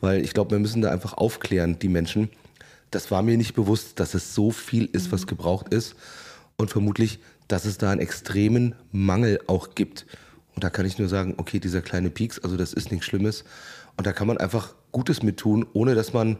weil 0.00 0.24
ich 0.24 0.34
glaube, 0.34 0.50
wir 0.50 0.58
müssen 0.58 0.82
da 0.82 0.90
einfach 0.90 1.14
aufklären, 1.14 1.78
die 1.78 1.88
Menschen. 1.88 2.30
Das 2.90 3.12
war 3.12 3.22
mir 3.22 3.36
nicht 3.36 3.54
bewusst, 3.54 4.00
dass 4.00 4.14
es 4.14 4.34
so 4.34 4.50
viel 4.50 4.88
ist, 4.92 5.12
was 5.12 5.28
gebraucht 5.28 5.72
ist 5.72 5.94
und 6.56 6.70
vermutlich, 6.70 7.20
dass 7.46 7.64
es 7.64 7.78
da 7.78 7.90
einen 7.90 8.00
extremen 8.00 8.74
Mangel 8.90 9.40
auch 9.46 9.74
gibt. 9.76 10.04
Und 10.58 10.64
da 10.64 10.70
kann 10.70 10.86
ich 10.86 10.98
nur 10.98 11.06
sagen, 11.06 11.34
okay, 11.36 11.60
dieser 11.60 11.82
kleine 11.82 12.10
Pieks, 12.10 12.40
also 12.40 12.56
das 12.56 12.72
ist 12.72 12.90
nichts 12.90 13.06
Schlimmes. 13.06 13.44
Und 13.96 14.08
da 14.08 14.12
kann 14.12 14.26
man 14.26 14.38
einfach 14.38 14.74
Gutes 14.90 15.22
mit 15.22 15.36
tun, 15.36 15.64
ohne 15.72 15.94
dass 15.94 16.12
man, 16.12 16.36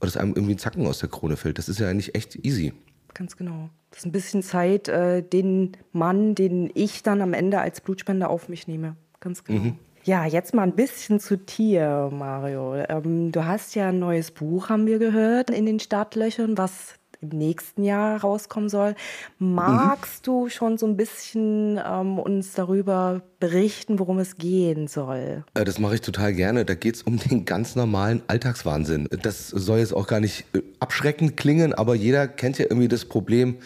dass 0.00 0.16
einem 0.16 0.34
irgendwie 0.34 0.54
ein 0.54 0.58
Zacken 0.58 0.84
aus 0.84 0.98
der 0.98 1.10
Krone 1.10 1.36
fällt. 1.36 1.56
Das 1.56 1.68
ist 1.68 1.78
ja 1.78 1.88
eigentlich 1.88 2.16
echt 2.16 2.44
easy. 2.44 2.72
Ganz 3.14 3.36
genau. 3.36 3.70
Das 3.90 4.00
ist 4.00 4.06
ein 4.06 4.10
bisschen 4.10 4.42
Zeit, 4.42 4.88
äh, 4.88 5.22
den 5.22 5.76
Mann, 5.92 6.34
den 6.34 6.72
ich 6.74 7.04
dann 7.04 7.22
am 7.22 7.32
Ende 7.32 7.60
als 7.60 7.80
Blutspender 7.80 8.28
auf 8.28 8.48
mich 8.48 8.66
nehme. 8.66 8.96
Ganz 9.20 9.44
genau. 9.44 9.60
Mhm. 9.60 9.78
Ja, 10.02 10.26
jetzt 10.26 10.52
mal 10.52 10.64
ein 10.64 10.74
bisschen 10.74 11.20
zu 11.20 11.38
dir, 11.38 12.10
Mario. 12.12 12.74
Ähm, 12.88 13.30
du 13.30 13.44
hast 13.44 13.76
ja 13.76 13.90
ein 13.90 14.00
neues 14.00 14.32
Buch, 14.32 14.70
haben 14.70 14.88
wir 14.88 14.98
gehört, 14.98 15.50
in 15.50 15.66
den 15.66 15.78
Startlöchern, 15.78 16.58
was 16.58 16.94
im 17.20 17.30
nächsten 17.30 17.82
Jahr 17.82 18.20
rauskommen 18.20 18.68
soll. 18.68 18.94
Magst 19.38 20.26
mhm. 20.26 20.30
du 20.30 20.48
schon 20.48 20.78
so 20.78 20.86
ein 20.86 20.96
bisschen 20.96 21.80
ähm, 21.84 22.18
uns 22.18 22.52
darüber 22.52 23.22
berichten, 23.38 23.98
worum 23.98 24.18
es 24.18 24.36
gehen 24.36 24.88
soll? 24.88 25.44
Äh, 25.54 25.64
das 25.64 25.78
mache 25.78 25.96
ich 25.96 26.00
total 26.00 26.32
gerne. 26.32 26.64
Da 26.64 26.74
geht 26.74 26.96
es 26.96 27.02
um 27.02 27.18
den 27.18 27.44
ganz 27.44 27.76
normalen 27.76 28.22
Alltagswahnsinn. 28.26 29.08
Das 29.22 29.48
soll 29.48 29.80
jetzt 29.80 29.94
auch 29.94 30.06
gar 30.06 30.20
nicht 30.20 30.44
äh, 30.54 30.62
abschreckend 30.78 31.36
klingen, 31.36 31.74
aber 31.74 31.94
jeder 31.94 32.26
kennt 32.28 32.58
ja 32.58 32.66
irgendwie 32.66 32.88
das 32.88 33.04
Problem, 33.04 33.56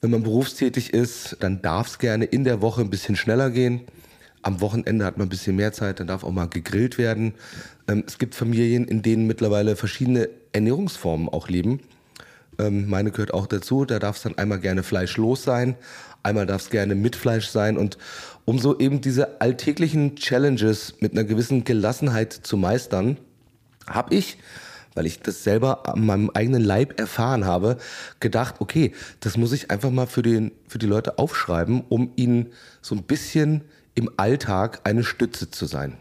wenn 0.00 0.10
man 0.10 0.24
berufstätig 0.24 0.92
ist, 0.92 1.36
dann 1.40 1.62
darf 1.62 1.86
es 1.86 1.98
gerne 1.98 2.24
in 2.24 2.42
der 2.42 2.60
Woche 2.60 2.80
ein 2.80 2.90
bisschen 2.90 3.14
schneller 3.14 3.50
gehen. 3.50 3.82
Am 4.42 4.60
Wochenende 4.60 5.04
hat 5.04 5.16
man 5.16 5.28
ein 5.28 5.30
bisschen 5.30 5.54
mehr 5.54 5.72
Zeit, 5.72 6.00
dann 6.00 6.08
darf 6.08 6.24
auch 6.24 6.32
mal 6.32 6.48
gegrillt 6.48 6.98
werden. 6.98 7.34
Ähm, 7.86 8.02
es 8.06 8.18
gibt 8.18 8.34
Familien, 8.34 8.86
in 8.86 9.02
denen 9.02 9.28
mittlerweile 9.28 9.76
verschiedene 9.76 10.28
Ernährungsformen 10.52 11.28
auch 11.28 11.48
leben. 11.48 11.80
Ähm, 12.58 12.88
meine 12.88 13.10
gehört 13.10 13.34
auch 13.34 13.46
dazu. 13.46 13.84
Da 13.84 13.98
darf 13.98 14.16
es 14.16 14.22
dann 14.22 14.38
einmal 14.38 14.60
gerne 14.60 14.82
fleischlos 14.82 15.42
sein, 15.42 15.76
einmal 16.22 16.46
darf 16.46 16.62
es 16.62 16.70
gerne 16.70 16.94
mit 16.94 17.16
Fleisch 17.16 17.48
sein. 17.48 17.76
Und 17.76 17.98
um 18.44 18.58
so 18.58 18.78
eben 18.78 19.00
diese 19.00 19.40
alltäglichen 19.40 20.16
Challenges 20.16 20.94
mit 21.00 21.12
einer 21.12 21.24
gewissen 21.24 21.64
Gelassenheit 21.64 22.32
zu 22.32 22.56
meistern, 22.56 23.18
habe 23.86 24.14
ich 24.14 24.38
weil 24.94 25.06
ich 25.06 25.20
das 25.20 25.44
selber 25.44 25.88
an 25.88 26.04
meinem 26.04 26.30
eigenen 26.30 26.62
Leib 26.62 26.98
erfahren 26.98 27.44
habe, 27.44 27.78
gedacht, 28.20 28.56
okay, 28.58 28.92
das 29.20 29.36
muss 29.36 29.52
ich 29.52 29.70
einfach 29.70 29.90
mal 29.90 30.06
für, 30.06 30.22
den, 30.22 30.52
für 30.68 30.78
die 30.78 30.86
Leute 30.86 31.18
aufschreiben, 31.18 31.82
um 31.88 32.12
ihnen 32.16 32.52
so 32.80 32.94
ein 32.94 33.04
bisschen 33.04 33.62
im 33.94 34.10
Alltag 34.16 34.80
eine 34.84 35.04
Stütze 35.04 35.50
zu 35.50 35.66
sein. 35.66 35.96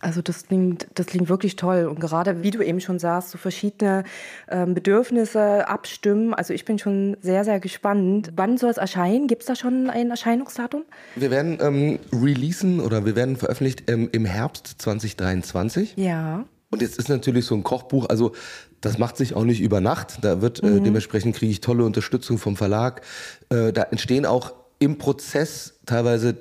Also 0.00 0.22
das 0.22 0.46
klingt, 0.46 0.86
das 0.94 1.06
klingt 1.06 1.28
wirklich 1.28 1.56
toll. 1.56 1.86
Und 1.86 2.00
gerade, 2.00 2.42
wie 2.42 2.50
du 2.50 2.62
eben 2.62 2.80
schon 2.80 2.98
sagst, 2.98 3.30
so 3.30 3.38
verschiedene 3.38 4.04
ähm, 4.48 4.74
Bedürfnisse 4.74 5.68
abstimmen. 5.68 6.34
Also 6.34 6.52
ich 6.52 6.64
bin 6.64 6.78
schon 6.78 7.16
sehr, 7.22 7.44
sehr 7.44 7.60
gespannt. 7.60 8.32
Wann 8.36 8.58
soll 8.58 8.70
es 8.70 8.76
erscheinen? 8.76 9.26
Gibt 9.26 9.42
es 9.42 9.46
da 9.46 9.56
schon 9.56 9.90
ein 9.90 10.10
Erscheinungsdatum? 10.10 10.82
Wir 11.14 11.30
werden 11.30 11.58
ähm, 11.60 11.98
releasen 12.12 12.80
oder 12.80 13.06
wir 13.06 13.16
werden 13.16 13.36
veröffentlicht 13.36 13.90
ähm, 13.90 14.08
im 14.12 14.24
Herbst 14.24 14.76
2023. 14.78 15.94
Ja. 15.96 16.44
Und 16.70 16.82
jetzt 16.82 16.98
ist 16.98 17.08
natürlich 17.08 17.46
so 17.46 17.54
ein 17.54 17.62
Kochbuch, 17.62 18.08
also 18.08 18.32
das 18.80 18.98
macht 18.98 19.16
sich 19.16 19.34
auch 19.34 19.44
nicht 19.44 19.60
über 19.60 19.80
Nacht. 19.80 20.18
Da 20.22 20.42
wird 20.42 20.62
äh, 20.62 20.66
mhm. 20.66 20.84
dementsprechend 20.84 21.34
kriege 21.34 21.50
ich 21.50 21.60
tolle 21.60 21.84
Unterstützung 21.84 22.38
vom 22.38 22.56
Verlag. 22.56 23.02
Äh, 23.48 23.72
da 23.72 23.84
entstehen 23.84 24.26
auch 24.26 24.52
im 24.78 24.98
Prozess 24.98 25.74
teilweise 25.86 26.36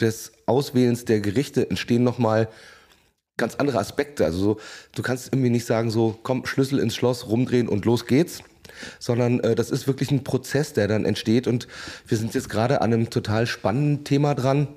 des 0.00 0.32
Auswählens 0.46 1.04
der 1.04 1.20
Gerichte 1.20 1.68
entstehen 1.68 2.04
nochmal 2.04 2.48
ganz 3.40 3.56
andere 3.56 3.78
Aspekte. 3.78 4.24
Also 4.24 4.38
so, 4.38 4.60
du 4.94 5.02
kannst 5.02 5.32
irgendwie 5.32 5.50
nicht 5.50 5.66
sagen, 5.66 5.90
so 5.90 6.16
komm, 6.22 6.46
Schlüssel 6.46 6.78
ins 6.78 6.94
Schloss, 6.94 7.26
rumdrehen 7.26 7.68
und 7.68 7.84
los 7.84 8.06
geht's. 8.06 8.42
Sondern 8.98 9.40
äh, 9.40 9.54
das 9.54 9.70
ist 9.70 9.86
wirklich 9.86 10.10
ein 10.10 10.22
Prozess, 10.22 10.72
der 10.72 10.86
dann 10.86 11.04
entsteht. 11.04 11.46
Und 11.48 11.66
wir 12.06 12.16
sind 12.16 12.34
jetzt 12.34 12.48
gerade 12.48 12.80
an 12.80 12.92
einem 12.92 13.10
total 13.10 13.46
spannenden 13.46 14.04
Thema 14.04 14.34
dran. 14.34 14.68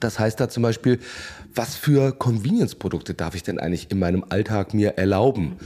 Das 0.00 0.18
heißt 0.18 0.40
da 0.40 0.48
zum 0.48 0.62
Beispiel, 0.62 0.98
was 1.54 1.76
für 1.76 2.12
Convenience-Produkte 2.12 3.14
darf 3.14 3.34
ich 3.34 3.44
denn 3.44 3.60
eigentlich 3.60 3.90
in 3.90 3.98
meinem 3.98 4.24
Alltag 4.28 4.74
mir 4.74 4.98
erlauben? 4.98 5.56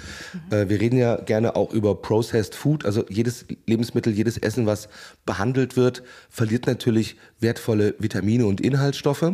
Mhm. 0.51 0.55
Äh, 0.55 0.69
wir 0.69 0.81
reden 0.81 0.99
ja 0.99 1.17
gerne 1.17 1.57
auch 1.57 1.73
über 1.73 1.95
Processed 2.03 2.55
Food, 2.55 2.85
also 2.85 3.05
jedes 3.09 3.47
Lebensmittel, 3.67 4.13
jedes 4.13 4.37
Essen, 4.37 4.67
was 4.67 4.89
behandelt 5.25 5.77
wird, 5.77 6.03
verliert 6.29 6.67
natürlich 6.67 7.17
wertvolle 7.41 7.95
Vitamine 7.99 8.47
und 8.47 8.61
Inhaltsstoffe. 8.61 9.33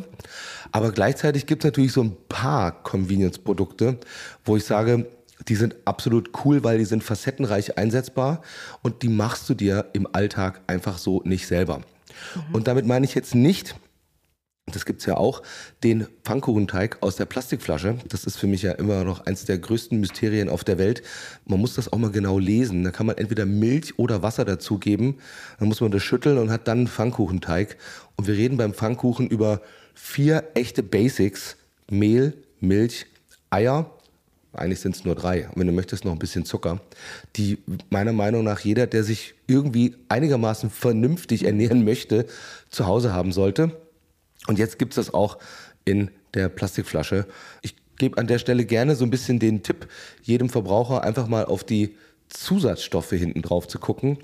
Aber 0.70 0.92
gleichzeitig 0.92 1.46
gibt 1.46 1.64
es 1.64 1.68
natürlich 1.68 1.92
so 1.92 2.02
ein 2.02 2.16
paar 2.28 2.82
Convenience-Produkte, 2.82 3.98
wo 4.44 4.56
ich 4.56 4.64
sage, 4.64 5.06
die 5.48 5.56
sind 5.56 5.74
absolut 5.84 6.30
cool, 6.44 6.62
weil 6.62 6.78
die 6.78 6.84
sind 6.84 7.02
facettenreich 7.02 7.76
einsetzbar 7.76 8.42
und 8.82 9.02
die 9.02 9.08
machst 9.08 9.48
du 9.48 9.54
dir 9.54 9.86
im 9.92 10.06
Alltag 10.12 10.60
einfach 10.68 10.98
so 10.98 11.20
nicht 11.24 11.48
selber. 11.48 11.78
Mhm. 11.78 12.54
Und 12.54 12.68
damit 12.68 12.86
meine 12.86 13.04
ich 13.04 13.14
jetzt 13.14 13.34
nicht, 13.34 13.74
das 14.66 14.86
gibt 14.86 15.00
es 15.00 15.06
ja 15.06 15.18
auch, 15.18 15.42
den 15.82 16.06
Pfannkuchenteig 16.24 16.98
aus 17.02 17.16
der 17.16 17.26
Plastikflasche. 17.26 17.98
Das 18.08 18.24
ist 18.24 18.36
für 18.36 18.46
mich 18.46 18.62
ja 18.62 18.72
immer 18.72 19.04
noch 19.04 19.26
eins 19.26 19.44
der 19.44 19.58
größten 19.58 20.00
Mysterien 20.00 20.48
auf 20.48 20.64
der 20.64 20.78
Welt. 20.78 21.02
Man 21.44 21.60
muss 21.60 21.74
das 21.74 21.92
auch 21.92 21.98
mal 21.98 22.10
genau 22.10 22.38
lesen. 22.38 22.82
Da 22.82 22.90
kann 22.90 23.06
man 23.06 23.18
entweder 23.18 23.44
Milch 23.44 23.98
oder 23.98 24.22
Wasser 24.22 24.46
dazugeben. 24.46 25.18
Dann 25.58 25.68
muss 25.68 25.82
man 25.82 25.90
das 25.90 26.02
schütteln 26.02 26.38
und 26.38 26.50
hat 26.50 26.66
dann 26.66 26.78
einen 26.78 26.88
Pfannkuchenteig. 26.88 27.76
Und 28.16 28.26
wir 28.26 28.36
reden 28.36 28.56
beim 28.56 28.72
Pfannkuchen 28.72 29.28
über 29.28 29.60
vier 29.94 30.44
echte 30.54 30.82
Basics. 30.82 31.56
Mehl, 31.90 32.32
Milch, 32.60 33.04
Eier. 33.50 33.90
Eigentlich 34.54 34.80
sind 34.80 34.96
es 34.96 35.04
nur 35.04 35.14
drei. 35.14 35.46
Und 35.48 35.58
wenn 35.58 35.66
du 35.66 35.74
möchtest, 35.74 36.06
noch 36.06 36.12
ein 36.12 36.18
bisschen 36.18 36.46
Zucker. 36.46 36.80
Die 37.36 37.58
meiner 37.90 38.14
Meinung 38.14 38.44
nach 38.44 38.60
jeder, 38.60 38.86
der 38.86 39.04
sich 39.04 39.34
irgendwie 39.46 39.96
einigermaßen 40.08 40.70
vernünftig 40.70 41.44
ernähren 41.44 41.84
möchte, 41.84 42.24
zu 42.70 42.86
Hause 42.86 43.12
haben 43.12 43.32
sollte. 43.32 43.76
Und 44.46 44.58
jetzt 44.58 44.78
gibt 44.78 44.92
es 44.92 44.96
das 44.96 45.14
auch 45.14 45.38
in 45.84 46.10
der 46.34 46.48
Plastikflasche. 46.48 47.26
Ich 47.62 47.76
gebe 47.96 48.18
an 48.18 48.26
der 48.26 48.38
Stelle 48.38 48.64
gerne 48.64 48.94
so 48.96 49.04
ein 49.04 49.10
bisschen 49.10 49.38
den 49.38 49.62
Tipp, 49.62 49.88
jedem 50.22 50.48
Verbraucher 50.48 51.02
einfach 51.02 51.28
mal 51.28 51.44
auf 51.44 51.64
die 51.64 51.96
Zusatzstoffe 52.28 53.10
hinten 53.10 53.42
drauf 53.42 53.68
zu 53.68 53.78
gucken, 53.78 54.18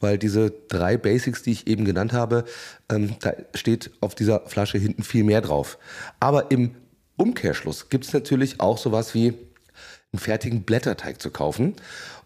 weil 0.00 0.18
diese 0.18 0.50
drei 0.68 0.96
Basics, 0.96 1.42
die 1.42 1.52
ich 1.52 1.66
eben 1.66 1.84
genannt 1.84 2.12
habe, 2.12 2.44
ähm, 2.88 3.16
da 3.20 3.32
steht 3.54 3.90
auf 4.00 4.14
dieser 4.14 4.40
Flasche 4.46 4.78
hinten 4.78 5.02
viel 5.02 5.24
mehr 5.24 5.42
drauf. 5.42 5.78
Aber 6.20 6.50
im 6.50 6.74
Umkehrschluss 7.16 7.90
gibt 7.90 8.06
es 8.06 8.12
natürlich 8.12 8.60
auch 8.60 8.78
sowas 8.78 9.14
wie 9.14 9.34
einen 10.12 10.20
fertigen 10.20 10.62
Blätterteig 10.62 11.20
zu 11.20 11.30
kaufen. 11.30 11.74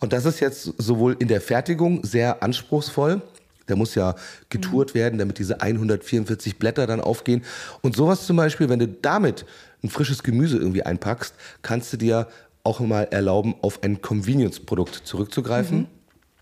Und 0.00 0.12
das 0.12 0.24
ist 0.24 0.40
jetzt 0.40 0.72
sowohl 0.78 1.16
in 1.18 1.28
der 1.28 1.40
Fertigung 1.40 2.04
sehr 2.04 2.42
anspruchsvoll, 2.42 3.22
der 3.68 3.76
muss 3.76 3.94
ja 3.94 4.14
getourt 4.48 4.94
mhm. 4.94 4.98
werden, 4.98 5.18
damit 5.18 5.38
diese 5.38 5.60
144 5.60 6.58
Blätter 6.58 6.86
dann 6.86 7.00
aufgehen. 7.00 7.42
Und 7.82 7.96
sowas 7.96 8.26
zum 8.26 8.36
Beispiel, 8.36 8.68
wenn 8.68 8.78
du 8.78 8.88
damit 8.88 9.46
ein 9.82 9.90
frisches 9.90 10.22
Gemüse 10.22 10.56
irgendwie 10.58 10.82
einpackst, 10.82 11.34
kannst 11.62 11.92
du 11.92 11.96
dir 11.96 12.28
auch 12.62 12.80
mal 12.80 13.04
erlauben, 13.04 13.54
auf 13.60 13.82
ein 13.82 14.00
Convenience-Produkt 14.00 15.02
zurückzugreifen. 15.04 15.78
Mhm. 15.78 15.86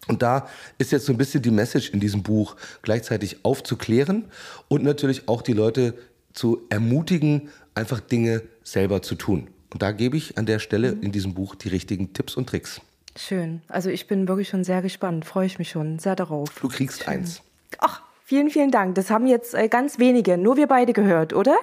Und 0.09 0.23
da 0.23 0.49
ist 0.79 0.93
jetzt 0.93 1.07
so 1.07 1.13
ein 1.13 1.19
bisschen 1.19 1.43
die 1.43 1.51
Message 1.51 1.91
in 1.91 2.01
diesem 2.01 2.23
Buch, 2.23 2.57
gleichzeitig 2.83 3.45
aufzuklären 3.45 4.25
und 4.69 4.83
natürlich 4.83 5.29
auch 5.29 5.43
die 5.43 5.53
Leute 5.53 5.95
zu 6.33 6.63
ermutigen, 6.71 7.51
einfach 7.75 8.01
Dinge 8.01 8.43
selber 8.65 9.03
zu 9.03 9.15
tun. 9.15 9.49
Und 9.71 9.83
da 9.83 9.93
gebe 9.93 10.17
ich 10.17 10.39
an 10.39 10.47
der 10.47 10.59
Stelle 10.59 10.95
mhm. 10.95 11.03
in 11.03 11.13
diesem 11.13 11.35
Buch 11.35 11.55
die 11.55 11.69
richtigen 11.69 12.13
Tipps 12.13 12.37
und 12.37 12.49
Tricks. 12.49 12.81
Schön. 13.17 13.63
Also 13.69 13.91
ich 13.91 14.07
bin 14.07 14.27
wirklich 14.29 14.49
schon 14.49 14.65
sehr 14.65 14.83
gespannt. 14.83 15.25
Freue 15.25 15.47
ich 15.47 15.59
mich 15.59 15.71
schon 15.71 15.99
sehr 15.99 16.17
darauf. 16.17 16.49
Du 16.61 16.69
kriegst 16.69 17.05
Schön. 17.05 17.15
eins. 17.15 17.43
Ach, 17.79 18.01
Vielen, 18.33 18.49
vielen 18.49 18.71
Dank. 18.71 18.95
Das 18.95 19.11
haben 19.11 19.27
jetzt 19.27 19.53
äh, 19.53 19.69
ganz 19.69 19.99
wenige, 19.99 20.39
nur 20.39 20.57
wir 20.57 20.67
beide 20.67 20.95
gehört, 20.95 21.35
oder? 21.35 21.55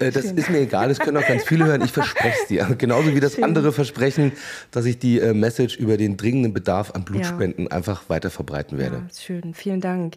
Äh, 0.00 0.10
das 0.10 0.24
ist 0.24 0.48
mir 0.48 0.60
egal, 0.60 0.88
das 0.88 0.98
können 0.98 1.16
auch 1.16 1.26
ganz 1.26 1.44
viele 1.44 1.66
hören. 1.66 1.82
Ich 1.82 1.92
verspreche 1.92 2.36
es 2.42 2.48
dir. 2.48 2.64
Genauso 2.78 3.14
wie 3.14 3.20
das 3.20 3.34
Schön. 3.34 3.44
andere 3.44 3.72
versprechen, 3.72 4.32
dass 4.70 4.84
ich 4.84 4.98
die 4.98 5.18
äh, 5.18 5.34
Message 5.34 5.76
über 5.76 5.96
den 5.96 6.16
dringenden 6.16 6.52
Bedarf 6.52 6.92
an 6.92 7.04
Blutspenden 7.04 7.66
ja. 7.66 7.70
einfach 7.70 8.08
weiter 8.08 8.30
verbreiten 8.30 8.78
werde. 8.78 8.96
Ja, 8.96 9.14
schön, 9.16 9.54
vielen 9.54 9.80
Dank. 9.80 10.16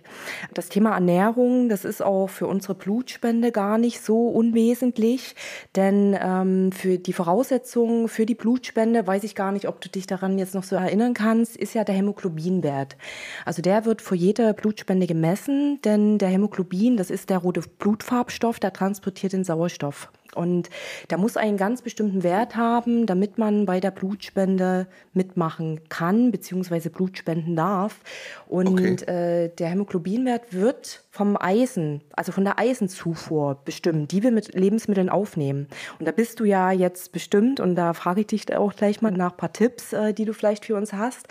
Das 0.53 0.69
Thema 0.69 0.93
Ernährung, 0.93 1.69
das 1.69 1.85
ist 1.85 2.01
auch 2.01 2.27
für 2.27 2.47
unsere 2.47 2.75
Blutspende 2.75 3.51
gar 3.51 3.77
nicht 3.77 4.01
so 4.01 4.29
unwesentlich, 4.29 5.35
denn 5.75 6.17
ähm, 6.19 6.71
für 6.71 6.97
die 6.97 7.13
Voraussetzungen 7.13 8.07
für 8.07 8.25
die 8.25 8.35
Blutspende, 8.35 9.05
weiß 9.05 9.23
ich 9.23 9.35
gar 9.35 9.51
nicht, 9.51 9.67
ob 9.67 9.81
du 9.81 9.89
dich 9.89 10.07
daran 10.07 10.39
jetzt 10.39 10.55
noch 10.55 10.63
so 10.63 10.75
erinnern 10.75 11.13
kannst, 11.13 11.57
ist 11.57 11.73
ja 11.73 11.83
der 11.83 11.95
Hämoglobinwert. 11.95 12.95
Also 13.43 13.61
der 13.61 13.85
wird 13.85 14.01
vor 14.01 14.15
jeder 14.15 14.53
Blutspende 14.53 15.07
gemessen 15.07 15.42
messen, 15.43 15.81
denn 15.81 16.17
der 16.17 16.29
Hämoglobin, 16.29 16.97
das 16.97 17.09
ist 17.09 17.29
der 17.29 17.39
rote 17.39 17.61
Blutfarbstoff, 17.61 18.59
der 18.59 18.73
transportiert 18.73 19.33
den 19.33 19.43
Sauerstoff. 19.43 20.11
Und 20.35 20.69
der 21.09 21.17
muss 21.17 21.37
einen 21.37 21.57
ganz 21.57 21.81
bestimmten 21.81 22.23
Wert 22.23 22.55
haben, 22.55 23.05
damit 23.05 23.37
man 23.37 23.65
bei 23.65 23.79
der 23.79 23.91
Blutspende 23.91 24.87
mitmachen 25.13 25.81
kann, 25.89 26.31
beziehungsweise 26.31 26.89
Blutspenden 26.89 27.55
darf. 27.55 27.99
Und 28.47 28.79
okay. 28.79 29.45
äh, 29.45 29.49
der 29.49 29.67
Hämoglobinwert 29.69 30.53
wird 30.53 31.03
vom 31.13 31.37
Eisen, 31.39 32.01
also 32.13 32.31
von 32.31 32.43
der 32.43 32.57
Eisenzufuhr 32.57 33.59
bestimmt, 33.65 34.11
die 34.11 34.23
wir 34.23 34.31
mit 34.31 34.55
Lebensmitteln 34.55 35.09
aufnehmen. 35.09 35.67
Und 35.99 36.07
da 36.07 36.11
bist 36.11 36.39
du 36.39 36.43
ja 36.43 36.71
jetzt 36.71 37.11
bestimmt, 37.11 37.59
und 37.59 37.75
da 37.75 37.93
frage 37.93 38.21
ich 38.21 38.27
dich 38.27 38.55
auch 38.55 38.73
gleich 38.75 39.01
mal 39.01 39.11
nach 39.11 39.31
ein 39.31 39.37
paar 39.37 39.53
Tipps, 39.53 39.93
äh, 39.93 40.13
die 40.13 40.25
du 40.25 40.33
vielleicht 40.33 40.65
für 40.65 40.75
uns 40.75 40.91
hast. 40.91 41.27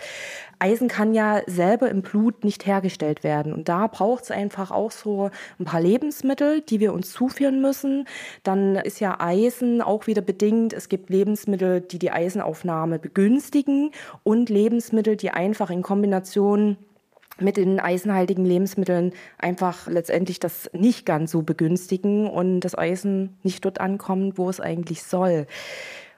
Eisen 0.59 0.87
kann 0.87 1.13
ja 1.13 1.41
selber 1.47 1.89
im 1.89 2.01
Blut 2.01 2.45
nicht 2.45 2.65
hergestellt 2.65 3.25
werden. 3.25 3.51
Und 3.51 3.67
da 3.67 3.87
braucht 3.87 4.23
es 4.23 4.31
einfach 4.31 4.71
auch 4.71 4.91
so 4.91 5.29
ein 5.59 5.65
paar 5.65 5.81
Lebensmittel, 5.81 6.61
die 6.61 6.79
wir 6.79 6.93
uns 6.93 7.11
zuführen 7.11 7.61
müssen. 7.61 8.07
Dann 8.43 8.77
ist 8.77 8.92
ja 8.99 9.19
Eisen 9.19 9.81
auch 9.81 10.07
wieder 10.07 10.21
bedingt. 10.21 10.73
Es 10.73 10.89
gibt 10.89 11.09
Lebensmittel, 11.09 11.81
die 11.81 11.99
die 11.99 12.11
Eisenaufnahme 12.11 12.99
begünstigen 12.99 13.91
und 14.23 14.49
Lebensmittel, 14.49 15.15
die 15.15 15.31
einfach 15.31 15.69
in 15.69 15.81
Kombination 15.81 16.77
mit 17.39 17.57
den 17.57 17.79
eisenhaltigen 17.79 18.45
Lebensmitteln 18.45 19.13
einfach 19.37 19.87
letztendlich 19.87 20.39
das 20.39 20.69
nicht 20.73 21.05
ganz 21.05 21.31
so 21.31 21.41
begünstigen 21.41 22.29
und 22.29 22.61
das 22.61 22.77
Eisen 22.77 23.37
nicht 23.43 23.65
dort 23.65 23.81
ankommt, 23.81 24.37
wo 24.37 24.49
es 24.49 24.59
eigentlich 24.59 25.03
soll. 25.03 25.47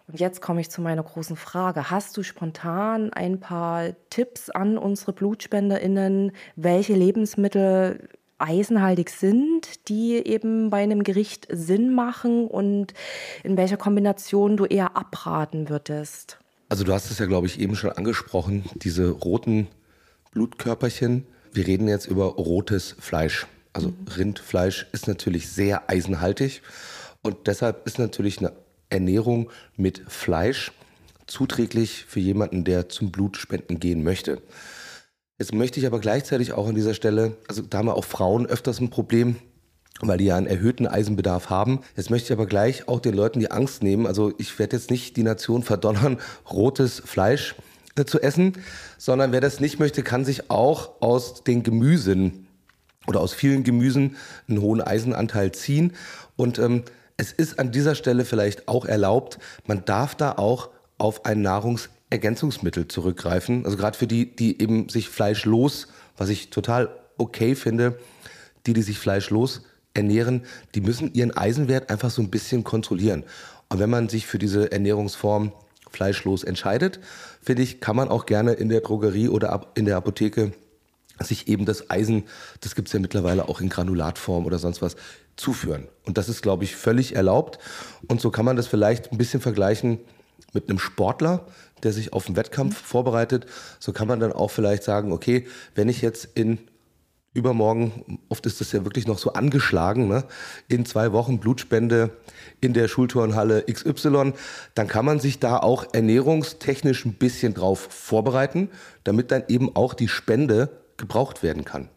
Und 0.07 0.19
jetzt 0.19 0.41
komme 0.41 0.61
ich 0.61 0.69
zu 0.69 0.81
meiner 0.81 1.03
großen 1.03 1.35
Frage. 1.35 1.89
Hast 1.89 2.15
du 2.15 2.23
spontan 2.23 3.11
ein 3.13 3.39
paar 3.39 3.89
Tipps 4.09 4.49
an 4.49 4.77
unsere 4.77 5.13
BlutspenderInnen, 5.13 6.31
welche 6.55 6.93
Lebensmittel 6.93 8.07
eisenhaltig 8.37 9.09
sind, 9.09 9.87
die 9.87 10.15
eben 10.15 10.69
bei 10.69 10.83
einem 10.83 11.03
Gericht 11.03 11.47
Sinn 11.49 11.93
machen 11.93 12.47
und 12.47 12.93
in 13.43 13.57
welcher 13.57 13.77
Kombination 13.77 14.57
du 14.57 14.65
eher 14.65 14.97
abraten 14.97 15.69
würdest? 15.69 16.37
Also 16.69 16.83
du 16.83 16.93
hast 16.93 17.11
es 17.11 17.19
ja, 17.19 17.25
glaube 17.25 17.47
ich, 17.47 17.59
eben 17.59 17.75
schon 17.75 17.91
angesprochen, 17.91 18.65
diese 18.75 19.09
roten 19.09 19.67
Blutkörperchen. 20.31 21.25
Wir 21.53 21.67
reden 21.67 21.87
jetzt 21.87 22.07
über 22.07 22.25
rotes 22.25 22.95
Fleisch. 22.99 23.47
Also 23.71 23.89
mhm. 23.89 24.07
Rindfleisch 24.15 24.87
ist 24.91 25.07
natürlich 25.07 25.49
sehr 25.49 25.89
eisenhaltig 25.89 26.61
und 27.21 27.47
deshalb 27.47 27.85
ist 27.85 27.99
natürlich 27.99 28.39
eine 28.39 28.53
Ernährung 28.89 29.49
mit 29.75 30.03
Fleisch 30.07 30.71
zuträglich 31.27 32.05
für 32.07 32.19
jemanden, 32.19 32.63
der 32.63 32.89
zum 32.89 33.11
Blutspenden 33.11 33.79
gehen 33.79 34.03
möchte. 34.03 34.41
Jetzt 35.37 35.53
möchte 35.53 35.79
ich 35.79 35.85
aber 35.85 35.99
gleichzeitig 35.99 36.53
auch 36.53 36.67
an 36.67 36.75
dieser 36.75 36.93
Stelle, 36.93 37.35
also 37.49 37.61
da 37.61 37.79
haben 37.79 37.87
wir 37.87 37.95
auch 37.95 38.05
Frauen 38.05 38.45
öfters 38.45 38.79
ein 38.79 38.89
Problem, 38.89 39.35
weil 39.99 40.17
die 40.17 40.25
ja 40.25 40.37
einen 40.37 40.47
erhöhten 40.47 40.87
Eisenbedarf 40.87 41.49
haben. 41.49 41.81
Jetzt 41.97 42.09
möchte 42.09 42.27
ich 42.27 42.33
aber 42.33 42.45
gleich 42.45 42.87
auch 42.87 43.01
den 43.01 43.13
Leuten 43.13 43.41
die 43.41 43.51
Angst 43.51 43.83
nehmen. 43.83 44.07
Also 44.07 44.33
ich 44.37 44.57
werde 44.59 44.77
jetzt 44.77 44.91
nicht 44.91 45.17
die 45.17 45.23
Nation 45.23 45.61
verdonnern, 45.61 46.19
rotes 46.49 47.01
Fleisch 47.03 47.55
äh, 47.97 48.05
zu 48.05 48.21
essen, 48.21 48.53
sondern 48.97 49.33
wer 49.33 49.41
das 49.41 49.59
nicht 49.59 49.77
möchte, 49.77 50.03
kann 50.03 50.23
sich 50.23 50.49
auch 50.49 51.01
aus 51.01 51.43
den 51.43 51.63
Gemüsen 51.63 52.47
oder 53.07 53.19
aus 53.19 53.33
vielen 53.33 53.63
Gemüsen 53.65 54.15
einen 54.47 54.61
hohen 54.61 54.81
Eisenanteil 54.81 55.51
ziehen. 55.51 55.93
Und 56.37 56.59
ähm, 56.59 56.83
es 57.17 57.33
ist 57.33 57.59
an 57.59 57.71
dieser 57.71 57.95
Stelle 57.95 58.23
vielleicht 58.23 58.69
auch 58.69 58.85
erlaubt, 58.85 59.37
man 59.65 59.83
darf 59.83 60.15
da 60.15 60.33
auch 60.33 60.69
auf 60.97 61.25
ein 61.25 61.41
Nahrungsergänzungsmittel 62.09 62.87
zurückgreifen. 62.87 63.65
Also 63.65 63.77
gerade 63.77 63.97
für 63.97 64.07
die, 64.07 64.35
die 64.35 64.61
eben 64.61 64.89
sich 64.89 65.09
fleischlos, 65.09 65.87
was 66.17 66.29
ich 66.29 66.49
total 66.49 66.89
okay 67.17 67.55
finde, 67.55 67.97
die, 68.65 68.73
die 68.73 68.81
sich 68.81 68.99
fleischlos 68.99 69.61
ernähren, 69.93 70.43
die 70.75 70.81
müssen 70.81 71.13
ihren 71.13 71.35
Eisenwert 71.35 71.89
einfach 71.89 72.09
so 72.09 72.21
ein 72.21 72.29
bisschen 72.29 72.63
kontrollieren. 72.63 73.23
Und 73.69 73.79
wenn 73.79 73.89
man 73.89 74.09
sich 74.09 74.27
für 74.27 74.37
diese 74.37 74.71
Ernährungsform 74.71 75.51
fleischlos 75.89 76.43
entscheidet, 76.43 76.99
finde 77.41 77.63
ich, 77.63 77.79
kann 77.79 77.95
man 77.95 78.09
auch 78.09 78.25
gerne 78.25 78.53
in 78.53 78.69
der 78.69 78.81
Drogerie 78.81 79.29
oder 79.29 79.67
in 79.75 79.85
der 79.85 79.97
Apotheke 79.97 80.51
sich 81.21 81.47
eben 81.47 81.65
das 81.65 81.89
Eisen, 81.89 82.25
das 82.59 82.75
gibt 82.75 82.89
es 82.89 82.93
ja 82.93 82.99
mittlerweile 82.99 83.47
auch 83.47 83.61
in 83.61 83.69
Granulatform 83.69 84.45
oder 84.45 84.59
sonst 84.59 84.81
was, 84.81 84.97
zuführen. 85.37 85.87
Und 86.05 86.17
das 86.17 86.29
ist, 86.29 86.41
glaube 86.41 86.65
ich, 86.65 86.75
völlig 86.75 87.15
erlaubt. 87.15 87.59
Und 88.07 88.21
so 88.21 88.31
kann 88.31 88.45
man 88.45 88.55
das 88.55 88.67
vielleicht 88.67 89.11
ein 89.11 89.17
bisschen 89.17 89.41
vergleichen 89.41 89.99
mit 90.55 90.69
einem 90.69 90.79
Sportler, 90.79 91.45
der 91.83 91.93
sich 91.93 92.13
auf 92.13 92.25
einen 92.25 92.35
Wettkampf 92.35 92.81
vorbereitet. 92.81 93.45
So 93.79 93.93
kann 93.93 94.07
man 94.07 94.19
dann 94.19 94.33
auch 94.33 94.49
vielleicht 94.49 94.83
sagen, 94.83 95.11
okay, 95.11 95.45
wenn 95.75 95.89
ich 95.89 96.01
jetzt 96.01 96.29
in 96.33 96.57
übermorgen, 97.35 98.19
oft 98.29 98.45
ist 98.45 98.61
das 98.61 98.71
ja 98.71 98.85
wirklich 98.85 99.07
noch 99.07 99.19
so 99.19 99.33
angeschlagen, 99.33 100.07
ne? 100.07 100.23
in 100.69 100.85
zwei 100.85 101.11
Wochen 101.11 101.39
Blutspende 101.39 102.11
in 102.61 102.73
der 102.73 102.87
Schulturnhalle 102.87 103.65
XY, 103.69 104.33
dann 104.73 104.87
kann 104.87 105.05
man 105.05 105.19
sich 105.19 105.39
da 105.39 105.57
auch 105.57 105.85
ernährungstechnisch 105.93 107.05
ein 107.05 107.15
bisschen 107.15 107.53
drauf 107.53 107.87
vorbereiten, 107.91 108.69
damit 109.03 109.31
dann 109.31 109.43
eben 109.49 109.75
auch 109.75 109.93
die 109.93 110.07
Spende 110.07 110.69
gebraucht 110.95 111.43
werden 111.43 111.65
kann. 111.65 111.89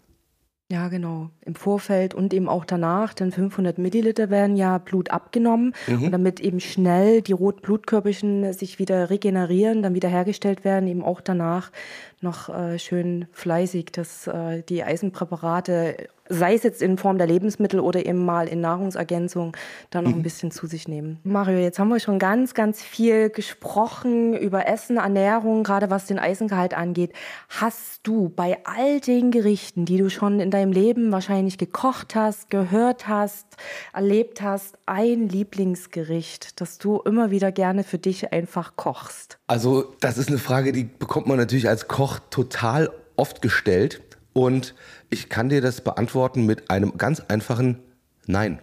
Ja, 0.70 0.88
genau. 0.88 1.31
Im 1.46 1.54
Vorfeld 1.54 2.12
und 2.12 2.35
eben 2.35 2.46
auch 2.46 2.66
danach, 2.66 3.14
denn 3.14 3.33
500 3.33 3.78
Milliliter 3.78 4.28
werden 4.28 4.54
ja 4.54 4.76
Blut 4.76 5.11
abgenommen 5.11 5.72
mhm. 5.87 6.02
und 6.02 6.11
damit 6.11 6.40
eben 6.40 6.61
schnell 6.61 7.22
die 7.22 7.33
roten 7.33 7.62
Blutkörperchen 7.62 8.52
sich 8.52 8.78
wieder 8.78 9.09
regenerieren, 9.09 9.83
dann 9.83 9.94
wieder 9.94 10.11
hergestellt 10.11 10.64
werden, 10.64 10.87
eben 10.87 11.02
auch 11.02 11.22
danach 11.22 11.72
noch 12.20 12.48
äh, 12.48 12.78
schön 12.78 13.26
fleißig, 13.33 13.92
dass 13.92 14.26
äh, 14.26 14.62
die 14.62 14.83
Eisenpräparate 14.83 16.09
sei 16.28 16.54
es 16.54 16.62
jetzt 16.62 16.83
in 16.83 16.98
Form 16.98 17.18
der 17.18 17.26
Lebensmittel 17.26 17.81
oder 17.81 18.04
eben 18.04 18.24
mal 18.24 18.48
in 18.48 18.61
Nahrungsergänzung, 18.61 19.57
dann 19.90 20.04
noch 20.04 20.12
ein 20.12 20.18
mhm. 20.18 20.22
bisschen 20.22 20.50
zu 20.50 20.66
sich 20.66 20.88
nehmen. 20.88 21.18
Mario, 21.24 21.59
jetzt 21.59 21.78
haben 21.78 21.88
wir 21.88 22.00
schon 22.00 22.18
ganz, 22.18 22.54
ganz 22.54 22.83
viel 22.83 23.31
gesprochen 23.31 24.35
über 24.35 24.66
Essen, 24.66 24.98
Ernährung, 24.98 25.64
gerade 25.64 25.90
was 25.90 26.07
den 26.07 26.18
Eisengehalt 26.18 26.74
angeht. 26.74 27.12
Hast 27.48 28.00
du 28.02 28.28
bei 28.28 28.59
all 28.64 29.00
den 29.00 29.31
Gerichten, 29.31 29.85
die 29.85 29.98
du 29.98 30.11
schon 30.11 30.40
in 30.40 30.50
deinem 30.50 30.72
Leben 30.72 31.12
wahrscheinlich 31.12 31.59
gekocht 31.59 32.14
hast, 32.14 32.50
gehört 32.50 33.09
hast, 33.09 33.46
erlebt 33.92 34.42
hast, 34.42 34.76
ein 34.87 35.28
Lieblingsgericht, 35.28 36.61
das 36.61 36.78
du 36.78 36.98
immer 37.00 37.31
wieder 37.31 37.52
gerne 37.52 37.85
für 37.85 37.98
dich 37.98 38.33
einfach 38.33 38.74
kochst? 38.76 39.38
Also, 39.46 39.94
das 40.00 40.18
ist 40.18 40.28
eine 40.28 40.38
Frage, 40.38 40.72
die 40.72 40.85
bekommt 40.85 41.26
man 41.26 41.38
natürlich 41.38 41.68
als 41.68 41.88
Koch 41.88 42.07
total 42.30 42.90
oft 43.16 43.42
gestellt. 43.42 44.00
Und 44.32 44.74
ich 45.10 45.28
kann 45.28 45.48
dir 45.48 45.60
das 45.60 45.80
beantworten 45.80 46.46
mit 46.46 46.70
einem 46.70 46.96
ganz 46.96 47.20
einfachen 47.20 47.80
Nein. 48.26 48.60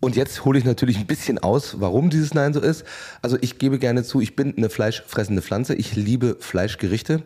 Und 0.00 0.16
jetzt 0.16 0.44
hole 0.44 0.58
ich 0.58 0.64
natürlich 0.64 0.98
ein 0.98 1.06
bisschen 1.06 1.38
aus, 1.38 1.80
warum 1.80 2.10
dieses 2.10 2.34
Nein 2.34 2.52
so 2.52 2.60
ist. 2.60 2.84
Also 3.22 3.38
ich 3.40 3.58
gebe 3.58 3.78
gerne 3.78 4.02
zu, 4.02 4.20
ich 4.20 4.34
bin 4.34 4.56
eine 4.56 4.68
fleischfressende 4.68 5.42
Pflanze. 5.42 5.74
Ich 5.74 5.94
liebe 5.94 6.36
Fleischgerichte, 6.40 7.22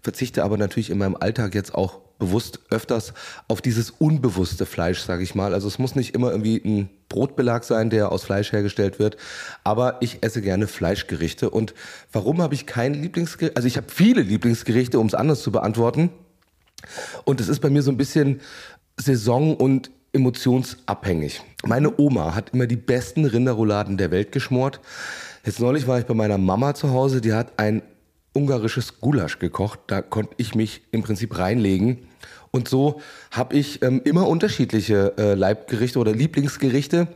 verzichte 0.00 0.44
aber 0.44 0.56
natürlich 0.56 0.90
in 0.90 0.98
meinem 0.98 1.16
Alltag 1.16 1.54
jetzt 1.56 1.74
auch 1.74 2.00
bewusst 2.20 2.60
öfters 2.70 3.12
auf 3.48 3.60
dieses 3.60 3.90
unbewusste 3.90 4.66
Fleisch, 4.66 5.00
sage 5.00 5.24
ich 5.24 5.34
mal. 5.34 5.52
Also 5.52 5.66
es 5.66 5.80
muss 5.80 5.96
nicht 5.96 6.14
immer 6.14 6.30
irgendwie 6.30 6.62
ein 6.64 6.88
Brotbelag 7.08 7.64
sein, 7.64 7.90
der 7.90 8.12
aus 8.12 8.22
Fleisch 8.22 8.52
hergestellt 8.52 9.00
wird, 9.00 9.16
aber 9.64 9.96
ich 10.00 10.18
esse 10.22 10.40
gerne 10.40 10.68
Fleischgerichte. 10.68 11.50
Und 11.50 11.74
warum 12.12 12.40
habe 12.40 12.54
ich 12.54 12.66
kein 12.66 12.94
Lieblingsgericht? 12.94 13.56
Also 13.56 13.66
ich 13.66 13.76
habe 13.76 13.88
viele 13.90 14.22
Lieblingsgerichte, 14.22 15.00
um 15.00 15.08
es 15.08 15.14
anders 15.14 15.42
zu 15.42 15.50
beantworten. 15.50 16.10
Und 17.24 17.40
es 17.40 17.48
ist 17.48 17.60
bei 17.60 17.70
mir 17.70 17.82
so 17.82 17.90
ein 17.90 17.96
bisschen 17.96 18.40
Saison- 18.96 19.56
und 19.56 19.90
emotionsabhängig. 20.12 21.42
Meine 21.64 21.98
Oma 21.98 22.34
hat 22.34 22.50
immer 22.52 22.66
die 22.66 22.76
besten 22.76 23.24
Rinderrouladen 23.24 23.96
der 23.96 24.10
Welt 24.10 24.32
geschmort. 24.32 24.80
Jetzt 25.44 25.60
neulich 25.60 25.86
war 25.86 25.98
ich 25.98 26.06
bei 26.06 26.14
meiner 26.14 26.38
Mama 26.38 26.74
zu 26.74 26.90
Hause, 26.90 27.20
die 27.20 27.32
hat 27.32 27.58
ein 27.58 27.82
ungarisches 28.32 29.00
Gulasch 29.00 29.38
gekocht. 29.38 29.80
Da 29.86 30.02
konnte 30.02 30.34
ich 30.36 30.54
mich 30.54 30.82
im 30.92 31.02
Prinzip 31.02 31.38
reinlegen. 31.38 32.08
Und 32.50 32.68
so 32.68 33.00
habe 33.30 33.56
ich 33.56 33.82
ähm, 33.82 34.00
immer 34.04 34.26
unterschiedliche 34.26 35.14
äh, 35.18 35.34
Leibgerichte 35.34 35.98
oder 35.98 36.12
Lieblingsgerichte, 36.12 37.08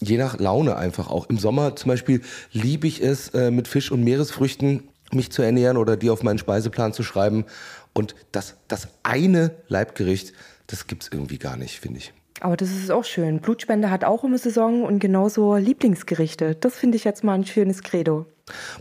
je 0.00 0.18
nach 0.18 0.38
Laune 0.38 0.76
einfach 0.76 1.08
auch. 1.10 1.28
Im 1.30 1.38
Sommer 1.38 1.76
zum 1.76 1.88
Beispiel 1.88 2.20
liebe 2.52 2.86
ich 2.86 3.02
es, 3.02 3.30
äh, 3.30 3.50
mit 3.50 3.68
Fisch 3.68 3.90
und 3.90 4.04
Meeresfrüchten 4.04 4.88
mich 5.12 5.30
zu 5.30 5.42
ernähren 5.42 5.76
oder 5.76 5.96
die 5.96 6.10
auf 6.10 6.22
meinen 6.22 6.38
Speiseplan 6.38 6.92
zu 6.92 7.02
schreiben. 7.02 7.44
Und 7.92 8.14
das, 8.32 8.56
das 8.68 8.88
eine 9.02 9.54
Leibgericht, 9.68 10.32
das 10.66 10.86
gibt 10.86 11.04
es 11.04 11.08
irgendwie 11.12 11.38
gar 11.38 11.56
nicht, 11.56 11.78
finde 11.78 11.98
ich. 11.98 12.12
Aber 12.40 12.56
das 12.56 12.70
ist 12.70 12.90
auch 12.90 13.04
schön. 13.04 13.40
Blutspende 13.40 13.90
hat 13.90 14.04
auch 14.04 14.24
immer 14.24 14.38
Saison 14.38 14.82
und 14.82 14.98
genauso 14.98 15.56
Lieblingsgerichte. 15.56 16.56
Das 16.56 16.76
finde 16.76 16.96
ich 16.96 17.04
jetzt 17.04 17.24
mal 17.24 17.34
ein 17.34 17.46
schönes 17.46 17.82
Credo. 17.82 18.26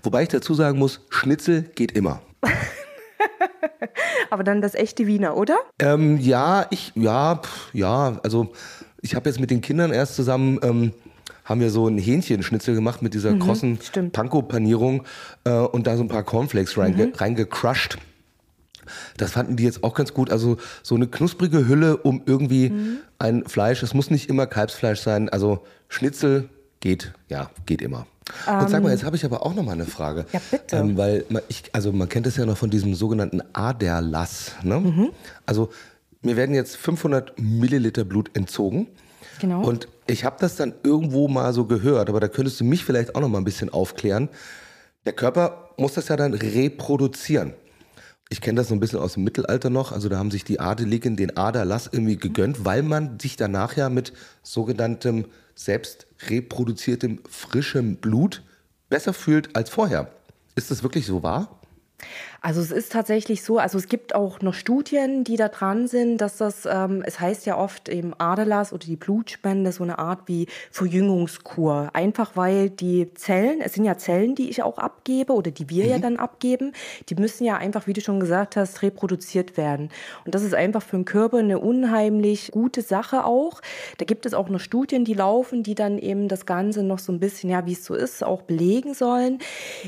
Wobei 0.02 0.24
ich 0.24 0.30
dazu 0.30 0.54
sagen 0.54 0.80
muss, 0.80 1.02
Schnitzel 1.10 1.64
geht 1.76 1.94
immer. 1.94 2.22
Aber 4.30 4.44
dann 4.44 4.62
das 4.62 4.76
echte 4.76 5.08
Wiener, 5.08 5.38
oder? 5.38 5.58
Ähm, 5.80 6.18
ja, 6.18 6.66
ich, 6.70 6.92
ja, 6.96 7.42
ja, 7.72 8.20
also 8.24 8.52
ich 9.02 9.16
habe 9.16 9.30
jetzt 9.30 9.40
mit 9.40 9.52
den 9.52 9.62
Kindern 9.62 9.92
erst 9.94 10.16
zusammen, 10.16 10.60
ähm, 10.64 10.94
haben 11.46 11.60
wir 11.62 11.70
so 11.70 11.88
ein 11.88 11.98
Hähnchenschnitzel 11.98 12.74
gemacht 12.74 13.02
mit 13.02 13.14
dieser 13.14 13.32
mhm, 13.32 13.40
krossen 13.40 13.80
Panko-Panierung 14.12 15.04
äh, 15.44 15.52
und 15.52 15.88
da 15.88 15.98
so 15.98 16.04
ein 16.04 16.08
paar 16.08 16.24
Cornflakes 16.24 16.78
reinge 16.78 17.08
mhm. 17.08 17.14
reingecrushed. 17.14 17.98
Das 19.18 19.32
fanden 19.32 19.56
die 19.56 19.64
jetzt 19.64 19.84
auch 19.84 19.94
ganz 19.94 20.14
gut. 20.14 20.30
Also 20.30 20.58
so 20.82 20.96
eine 20.96 21.08
knusprige 21.08 21.68
Hülle 21.68 21.98
um 21.98 22.22
irgendwie 22.26 22.70
mhm. 22.70 22.98
ein 23.20 23.46
Fleisch. 23.46 23.84
Es 23.84 23.94
muss 23.94 24.10
nicht 24.10 24.30
immer 24.30 24.46
Kalbsfleisch 24.46 25.00
sein. 25.00 25.30
Also 25.30 25.64
Schnitzel 25.88 26.50
geht, 26.80 27.14
ja, 27.30 27.50
geht 27.66 27.82
immer. 27.82 28.08
Und 28.48 28.70
sag 28.70 28.84
mal, 28.84 28.90
ähm, 28.90 28.96
jetzt 28.96 29.04
habe 29.04 29.16
ich 29.16 29.26
aber 29.26 29.46
auch 29.46 29.54
noch 29.54 29.64
mal 29.64 29.74
eine 29.74 29.86
Frage. 29.86 30.26
Ja, 30.32 30.42
bitte. 30.52 30.78
Ähm, 30.78 30.98
weil 30.98 31.26
man, 31.30 31.42
ich, 31.48 31.64
also 31.74 31.92
man 31.92 32.10
kennt 32.10 32.28
es 32.28 32.38
ja 32.38 32.46
noch 32.46 32.58
von 32.58 32.70
diesem 32.70 32.96
sogenannten 32.96 33.42
Aderlass. 33.54 34.54
Ne? 34.64 34.80
Mhm. 34.80 35.10
Also 35.46 35.70
mir 36.22 36.36
werden 36.36 36.56
jetzt 36.56 36.78
500 36.78 37.40
Milliliter 37.40 38.06
Blut 38.06 38.32
entzogen. 38.36 38.88
Genau. 39.40 39.64
Und 39.64 39.88
ich 40.08 40.24
habe 40.26 40.38
das 40.40 40.56
dann 40.56 40.74
irgendwo 40.84 41.28
mal 41.28 41.54
so 41.54 41.66
gehört, 41.66 42.10
aber 42.10 42.20
da 42.20 42.28
könntest 42.28 42.60
du 42.60 42.64
mich 42.64 42.86
vielleicht 42.86 43.16
auch 43.16 43.22
noch 43.22 43.30
mal 43.30 43.40
ein 43.40 43.44
bisschen 43.44 43.70
aufklären. 43.70 44.30
Der 45.06 45.14
Körper 45.14 45.70
muss 45.78 45.94
das 45.94 46.08
ja 46.08 46.16
dann 46.16 46.34
reproduzieren. 46.34 47.54
Ich 48.30 48.42
kenne 48.42 48.58
das 48.58 48.70
so 48.70 48.74
ein 48.74 48.80
bisschen 48.80 49.00
aus 49.00 49.14
dem 49.14 49.24
Mittelalter 49.24 49.70
noch. 49.70 49.92
Also 49.92 50.10
da 50.10 50.18
haben 50.18 50.32
sich 50.32 50.44
die 50.44 50.60
Adeligen 50.60 51.16
den 51.16 51.38
Aderlass 51.38 51.90
irgendwie 51.92 52.18
gegönnt, 52.18 52.66
weil 52.66 52.84
man 52.84 53.20
sich 53.20 53.36
danach 53.36 53.76
ja 53.76 53.90
mit 53.90 54.14
sogenanntem 54.42 55.26
selbst 55.56 56.08
reproduziertem 56.30 57.20
frischem 57.30 57.98
Blut 57.98 58.44
besser 58.90 59.14
fühlt 59.14 59.56
als 59.56 59.70
vorher. 59.70 60.12
Ist 60.56 60.72
das 60.72 60.84
wirklich 60.84 61.06
so 61.06 61.24
wahr? 61.24 61.60
Also 62.46 62.60
es 62.60 62.72
ist 62.72 62.92
tatsächlich 62.92 63.42
so, 63.42 63.58
also 63.58 63.78
es 63.78 63.88
gibt 63.88 64.14
auch 64.14 64.42
noch 64.42 64.54
Studien, 64.54 65.24
die 65.24 65.38
da 65.38 65.48
dran 65.48 65.88
sind, 65.88 66.18
dass 66.18 66.36
das, 66.36 66.68
ähm, 66.70 67.02
es 67.06 67.22
heißt 67.22 67.46
ja 67.46 67.58
oft 67.58 67.88
eben 67.88 68.14
Aderlass 68.18 68.74
oder 68.74 68.86
die 68.86 68.98
Blutspende 68.98 69.72
so 69.72 69.82
eine 69.82 69.98
Art 69.98 70.24
wie 70.26 70.48
Verjüngungskur. 70.70 71.92
Einfach 71.94 72.36
weil 72.36 72.70
die 72.70 73.14
Zellen, 73.14 73.62
es 73.62 73.76
sind 73.76 73.86
ja 73.86 73.98
Zellen, 73.98 74.36
die 74.36 74.50
ich 74.50 74.62
auch 74.62 74.78
abgebe 74.78 75.32
oder 75.32 75.52
die 75.52 75.70
wir 75.70 75.86
mhm. 75.86 75.90
ja 75.90 76.00
dann 76.00 76.18
abgeben, 76.18 76.74
die 77.08 77.16
müssen 77.16 77.46
ja 77.46 77.56
einfach, 77.56 77.88
wie 77.88 77.94
du 77.94 78.02
schon 78.02 78.20
gesagt 78.20 78.58
hast, 78.58 78.82
reproduziert 78.82 79.56
werden. 79.56 79.88
Und 80.26 80.36
das 80.36 80.44
ist 80.44 80.54
einfach 80.54 80.84
für 80.84 80.98
den 80.98 81.06
Körper 81.06 81.38
eine 81.38 81.60
unheimlich 81.60 82.52
gute 82.52 82.82
Sache 82.82 83.24
auch. 83.24 83.62
Da 84.00 84.04
gibt 84.04 84.26
es 84.26 84.34
auch 84.34 84.50
noch 84.50 84.60
Studien, 84.60 85.06
die 85.06 85.14
laufen, 85.14 85.64
die 85.64 85.76
dann 85.76 85.98
eben 85.98 86.28
das 86.28 86.46
Ganze 86.46 86.84
noch 86.84 87.00
so 87.00 87.14
ein 87.14 87.22
bisschen, 87.22 87.50
ja, 87.50 87.66
wie 87.66 87.72
es 87.72 87.86
so 87.86 87.96
ist, 87.96 88.22
auch 88.22 88.42
belegen 88.42 88.94
sollen. 88.94 89.40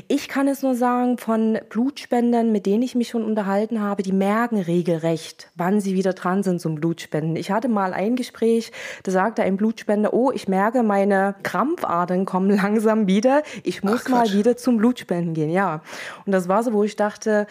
Ich 0.08 0.28
kann 0.28 0.48
es 0.48 0.62
nur 0.62 0.74
sagen, 0.74 1.18
von 1.18 1.58
Blutspendern 1.68 2.45
Eltern, 2.46 2.52
mit 2.52 2.66
denen 2.66 2.82
ich 2.82 2.94
mich 2.94 3.08
schon 3.08 3.24
unterhalten 3.24 3.80
habe, 3.80 4.02
die 4.02 4.12
merken 4.12 4.60
regelrecht, 4.60 5.50
wann 5.54 5.80
sie 5.80 5.94
wieder 5.94 6.12
dran 6.12 6.42
sind 6.42 6.60
zum 6.60 6.76
Blutspenden. 6.76 7.36
Ich 7.36 7.50
hatte 7.50 7.68
mal 7.68 7.92
ein 7.92 8.16
Gespräch, 8.16 8.72
da 9.02 9.12
sagte 9.12 9.42
ein 9.42 9.56
Blutspender, 9.56 10.12
oh, 10.12 10.30
ich 10.32 10.48
merke, 10.48 10.82
meine 10.82 11.34
Krampfadern 11.42 12.24
kommen 12.24 12.50
langsam 12.56 13.06
wieder. 13.06 13.42
Ich 13.62 13.82
muss 13.82 14.04
Ach, 14.06 14.10
mal 14.10 14.32
wieder 14.32 14.56
zum 14.56 14.78
Blutspenden 14.78 15.34
gehen. 15.34 15.50
Ja. 15.50 15.82
Und 16.24 16.32
das 16.32 16.48
war 16.48 16.62
so, 16.62 16.72
wo 16.72 16.84
ich 16.84 16.96
dachte, 16.96 17.46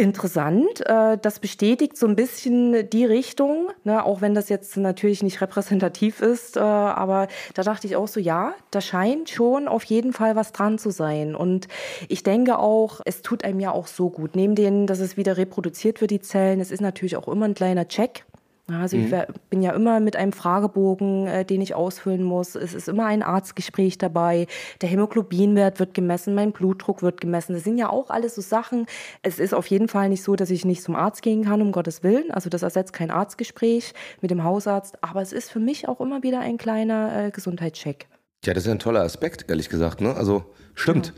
interessant. 0.00 0.80
Äh, 0.86 1.18
das 1.20 1.38
bestätigt 1.38 1.96
so 1.96 2.06
ein 2.06 2.16
bisschen 2.16 2.88
die 2.90 3.04
Richtung, 3.04 3.68
ne, 3.84 4.04
auch 4.04 4.20
wenn 4.20 4.34
das 4.34 4.48
jetzt 4.48 4.76
natürlich 4.76 5.22
nicht 5.22 5.40
repräsentativ 5.40 6.20
ist. 6.20 6.56
Äh, 6.56 6.60
aber 6.60 7.28
da 7.54 7.62
dachte 7.62 7.86
ich 7.86 7.96
auch 7.96 8.08
so, 8.08 8.20
ja, 8.20 8.54
da 8.70 8.80
scheint 8.80 9.30
schon 9.30 9.68
auf 9.68 9.84
jeden 9.84 10.12
Fall 10.12 10.36
was 10.36 10.52
dran 10.52 10.78
zu 10.78 10.90
sein. 10.90 11.34
Und 11.34 11.68
ich 12.08 12.22
denke 12.22 12.58
auch, 12.58 13.00
es 13.04 13.22
tut 13.22 13.44
einem 13.44 13.60
ja 13.60 13.72
auch 13.72 13.86
so 13.86 14.10
gut. 14.10 14.36
Neben 14.36 14.54
dem, 14.54 14.86
dass 14.86 15.00
es 15.00 15.16
wieder 15.16 15.36
reproduziert 15.36 16.00
wird, 16.00 16.10
die 16.10 16.20
Zellen, 16.20 16.60
es 16.60 16.70
ist 16.70 16.80
natürlich 16.80 17.16
auch 17.16 17.28
immer 17.28 17.46
ein 17.46 17.54
kleiner 17.54 17.86
Check. 17.88 18.24
Also 18.72 18.96
mhm. 18.96 19.04
ich 19.04 19.14
bin 19.48 19.62
ja 19.62 19.72
immer 19.72 20.00
mit 20.00 20.16
einem 20.16 20.32
Fragebogen, 20.32 21.26
äh, 21.26 21.44
den 21.44 21.60
ich 21.60 21.74
ausfüllen 21.74 22.22
muss. 22.22 22.54
Es 22.54 22.74
ist 22.74 22.88
immer 22.88 23.06
ein 23.06 23.22
Arztgespräch 23.22 23.98
dabei. 23.98 24.46
Der 24.80 24.88
Hämoglobinwert 24.88 25.80
wird 25.80 25.94
gemessen, 25.94 26.34
mein 26.34 26.52
Blutdruck 26.52 27.02
wird 27.02 27.20
gemessen. 27.20 27.54
Das 27.54 27.64
sind 27.64 27.78
ja 27.78 27.90
auch 27.90 28.10
alles 28.10 28.34
so 28.34 28.42
Sachen. 28.42 28.86
Es 29.22 29.38
ist 29.38 29.54
auf 29.54 29.66
jeden 29.66 29.88
Fall 29.88 30.08
nicht 30.08 30.22
so, 30.22 30.36
dass 30.36 30.50
ich 30.50 30.64
nicht 30.64 30.82
zum 30.82 30.96
Arzt 30.96 31.22
gehen 31.22 31.44
kann, 31.44 31.62
um 31.62 31.72
Gottes 31.72 32.02
Willen. 32.02 32.30
Also 32.30 32.50
das 32.50 32.62
ersetzt 32.62 32.92
kein 32.92 33.10
Arztgespräch 33.10 33.92
mit 34.20 34.30
dem 34.30 34.44
Hausarzt. 34.44 35.02
Aber 35.02 35.22
es 35.22 35.32
ist 35.32 35.50
für 35.50 35.60
mich 35.60 35.88
auch 35.88 36.00
immer 36.00 36.22
wieder 36.22 36.40
ein 36.40 36.58
kleiner 36.58 37.26
äh, 37.26 37.30
Gesundheitscheck. 37.30 38.08
Ja, 38.44 38.54
das 38.54 38.64
ist 38.64 38.70
ein 38.70 38.78
toller 38.78 39.02
Aspekt, 39.02 39.46
ehrlich 39.48 39.68
gesagt. 39.68 40.00
Ne? 40.00 40.14
Also 40.14 40.44
stimmt. 40.74 41.08
Ja 41.08 41.12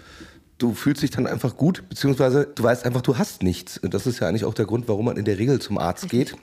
du 0.59 0.75
fühlst 0.75 1.03
dich 1.03 1.11
dann 1.11 1.27
einfach 1.27 1.57
gut, 1.57 1.83
beziehungsweise 1.89 2.47
du 2.55 2.63
weißt 2.63 2.85
einfach, 2.85 3.01
du 3.01 3.19
hast 3.19 3.43
nichts. 3.43 3.79
Und 3.79 3.95
das 3.95 4.07
ist 4.07 4.21
ja 4.21 4.29
eigentlich 4.29 4.45
auch 4.45 4.55
der 4.55 4.65
Grund, 4.65 4.87
warum 4.87 5.07
man 5.07 5.17
in 5.17 5.25
der 5.25 5.37
Regel 5.37 5.61
zum 5.61 5.77
Arzt 5.77 6.09
geht 6.09 6.37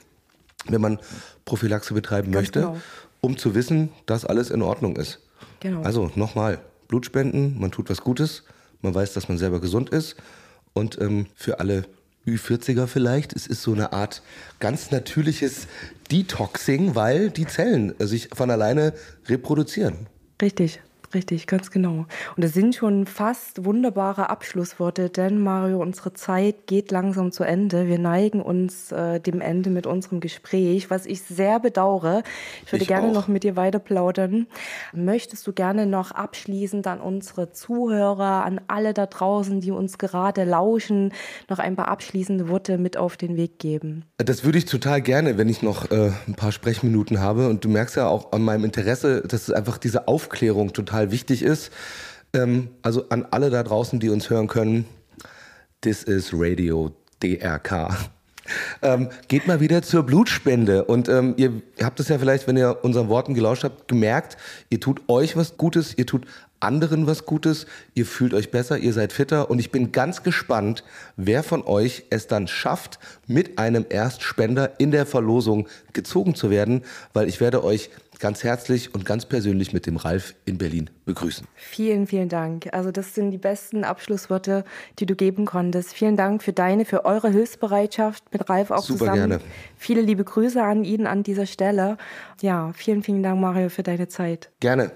wenn 0.66 0.80
man 0.80 0.98
Prophylaxe 1.44 1.94
betreiben 1.94 2.32
Ganz 2.32 2.42
möchte, 2.42 2.60
genau. 2.60 2.76
um 3.20 3.36
zu 3.36 3.54
wissen, 3.54 3.90
dass 4.06 4.24
alles 4.24 4.50
in 4.50 4.62
Ordnung 4.62 4.96
ist. 4.96 5.20
Genau. 5.60 5.82
Also 5.82 6.10
nochmal, 6.14 6.58
Blutspenden, 6.88 7.58
man 7.58 7.70
tut 7.70 7.90
was 7.90 8.00
Gutes, 8.00 8.44
man 8.82 8.94
weiß, 8.94 9.12
dass 9.12 9.28
man 9.28 9.38
selber 9.38 9.60
gesund 9.60 9.90
ist 9.90 10.16
und 10.72 11.00
ähm, 11.00 11.26
für 11.34 11.60
alle 11.60 11.84
Ü40er 12.26 12.86
vielleicht. 12.86 13.34
Es 13.34 13.46
ist 13.46 13.62
so 13.62 13.72
eine 13.72 13.92
Art 13.92 14.22
ganz 14.58 14.90
natürliches 14.90 15.66
Detoxing, 16.10 16.94
weil 16.94 17.30
die 17.30 17.46
Zellen 17.46 17.94
sich 17.98 18.30
von 18.34 18.50
alleine 18.50 18.94
reproduzieren. 19.26 20.06
Richtig. 20.40 20.80
Richtig, 21.12 21.48
ganz 21.48 21.72
genau. 21.72 22.06
Und 22.36 22.44
das 22.44 22.52
sind 22.52 22.76
schon 22.76 23.04
fast 23.04 23.64
wunderbare 23.64 24.30
Abschlussworte, 24.30 25.10
denn 25.10 25.40
Mario, 25.40 25.82
unsere 25.82 26.12
Zeit 26.12 26.68
geht 26.68 26.92
langsam 26.92 27.32
zu 27.32 27.42
Ende. 27.42 27.88
Wir 27.88 27.98
neigen 27.98 28.40
uns 28.40 28.92
äh, 28.92 29.18
dem 29.18 29.40
Ende 29.40 29.70
mit 29.70 29.88
unserem 29.88 30.20
Gespräch, 30.20 30.88
was 30.88 31.06
ich 31.06 31.22
sehr 31.22 31.58
bedauere. 31.58 32.22
Ich 32.64 32.72
würde 32.72 32.82
ich 32.82 32.88
gerne 32.88 33.08
auch. 33.08 33.14
noch 33.14 33.28
mit 33.28 33.42
dir 33.42 33.56
weiter 33.56 33.80
plaudern. 33.80 34.46
Möchtest 34.92 35.44
du 35.48 35.52
gerne 35.52 35.84
noch 35.84 36.12
abschließend 36.12 36.86
an 36.86 37.00
unsere 37.00 37.50
Zuhörer, 37.50 38.44
an 38.44 38.60
alle 38.68 38.94
da 38.94 39.06
draußen, 39.06 39.60
die 39.60 39.72
uns 39.72 39.98
gerade 39.98 40.44
lauschen, 40.44 41.12
noch 41.48 41.58
ein 41.58 41.74
paar 41.74 41.88
abschließende 41.88 42.48
Worte 42.48 42.78
mit 42.78 42.96
auf 42.96 43.16
den 43.16 43.36
Weg 43.36 43.58
geben? 43.58 44.04
Das 44.18 44.44
würde 44.44 44.58
ich 44.58 44.66
total 44.66 45.02
gerne, 45.02 45.38
wenn 45.38 45.48
ich 45.48 45.60
noch 45.60 45.90
äh, 45.90 46.12
ein 46.28 46.34
paar 46.36 46.52
Sprechminuten 46.52 47.18
habe. 47.18 47.48
Und 47.48 47.64
du 47.64 47.68
merkst 47.68 47.96
ja 47.96 48.06
auch 48.06 48.30
an 48.30 48.42
meinem 48.42 48.64
Interesse, 48.64 49.22
dass 49.26 49.48
es 49.48 49.50
einfach 49.50 49.76
diese 49.76 50.06
Aufklärung 50.06 50.72
total 50.72 50.99
total 51.00 51.10
wichtig 51.10 51.42
ist. 51.42 51.70
Ähm, 52.32 52.68
also 52.82 53.08
an 53.08 53.26
alle 53.30 53.50
da 53.50 53.62
draußen, 53.62 54.00
die 54.00 54.10
uns 54.10 54.30
hören 54.30 54.46
können, 54.46 54.84
this 55.80 56.02
is 56.02 56.30
Radio 56.32 56.92
DRK. 57.22 57.96
Ähm, 58.82 59.10
geht 59.28 59.46
mal 59.46 59.60
wieder 59.60 59.80
zur 59.80 60.02
Blutspende. 60.02 60.82
Und 60.82 61.08
ähm, 61.08 61.34
ihr 61.36 61.62
habt 61.84 62.00
es 62.00 62.08
ja 62.08 62.18
vielleicht, 62.18 62.48
wenn 62.48 62.56
ihr 62.56 62.78
unseren 62.82 63.08
Worten 63.08 63.34
gelauscht 63.34 63.62
habt, 63.62 63.86
gemerkt, 63.86 64.36
ihr 64.70 64.80
tut 64.80 65.02
euch 65.06 65.36
was 65.36 65.56
Gutes, 65.56 65.96
ihr 65.96 66.04
tut 66.04 66.26
anderen 66.58 67.06
was 67.06 67.26
Gutes, 67.26 67.66
ihr 67.94 68.06
fühlt 68.06 68.34
euch 68.34 68.50
besser, 68.50 68.76
ihr 68.78 68.92
seid 68.92 69.12
fitter. 69.12 69.50
Und 69.50 69.60
ich 69.60 69.70
bin 69.70 69.92
ganz 69.92 70.24
gespannt, 70.24 70.82
wer 71.16 71.44
von 71.44 71.62
euch 71.62 72.06
es 72.10 72.26
dann 72.26 72.48
schafft, 72.48 72.98
mit 73.28 73.56
einem 73.58 73.86
Erstspender 73.88 74.80
in 74.80 74.90
der 74.90 75.06
Verlosung 75.06 75.68
gezogen 75.92 76.34
zu 76.34 76.50
werden, 76.50 76.82
weil 77.12 77.28
ich 77.28 77.40
werde 77.40 77.62
euch 77.62 77.90
ganz 78.20 78.44
herzlich 78.44 78.94
und 78.94 79.04
ganz 79.04 79.26
persönlich 79.26 79.72
mit 79.72 79.86
dem 79.86 79.96
Ralf 79.96 80.34
in 80.44 80.58
Berlin 80.58 80.90
begrüßen. 81.06 81.46
Vielen, 81.54 82.06
vielen 82.06 82.28
Dank. 82.28 82.72
Also 82.72 82.92
das 82.92 83.14
sind 83.14 83.30
die 83.30 83.38
besten 83.38 83.82
Abschlussworte, 83.82 84.64
die 84.98 85.06
du 85.06 85.16
geben 85.16 85.46
konntest. 85.46 85.92
Vielen 85.92 86.16
Dank 86.16 86.42
für 86.42 86.52
deine, 86.52 86.84
für 86.84 87.04
eure 87.04 87.30
Hilfsbereitschaft 87.30 88.24
mit 88.32 88.48
Ralf 88.48 88.70
auch 88.70 88.82
Super 88.82 88.98
zusammen. 88.98 89.30
Gerne. 89.30 89.40
Viele 89.76 90.02
liebe 90.02 90.22
Grüße 90.22 90.62
an 90.62 90.84
ihn 90.84 91.06
an 91.06 91.22
dieser 91.22 91.46
Stelle. 91.46 91.96
Ja, 92.40 92.72
vielen, 92.74 93.02
vielen 93.02 93.22
Dank, 93.22 93.40
Mario, 93.40 93.68
für 93.70 93.82
deine 93.82 94.08
Zeit. 94.08 94.50
Gerne. 94.60 94.92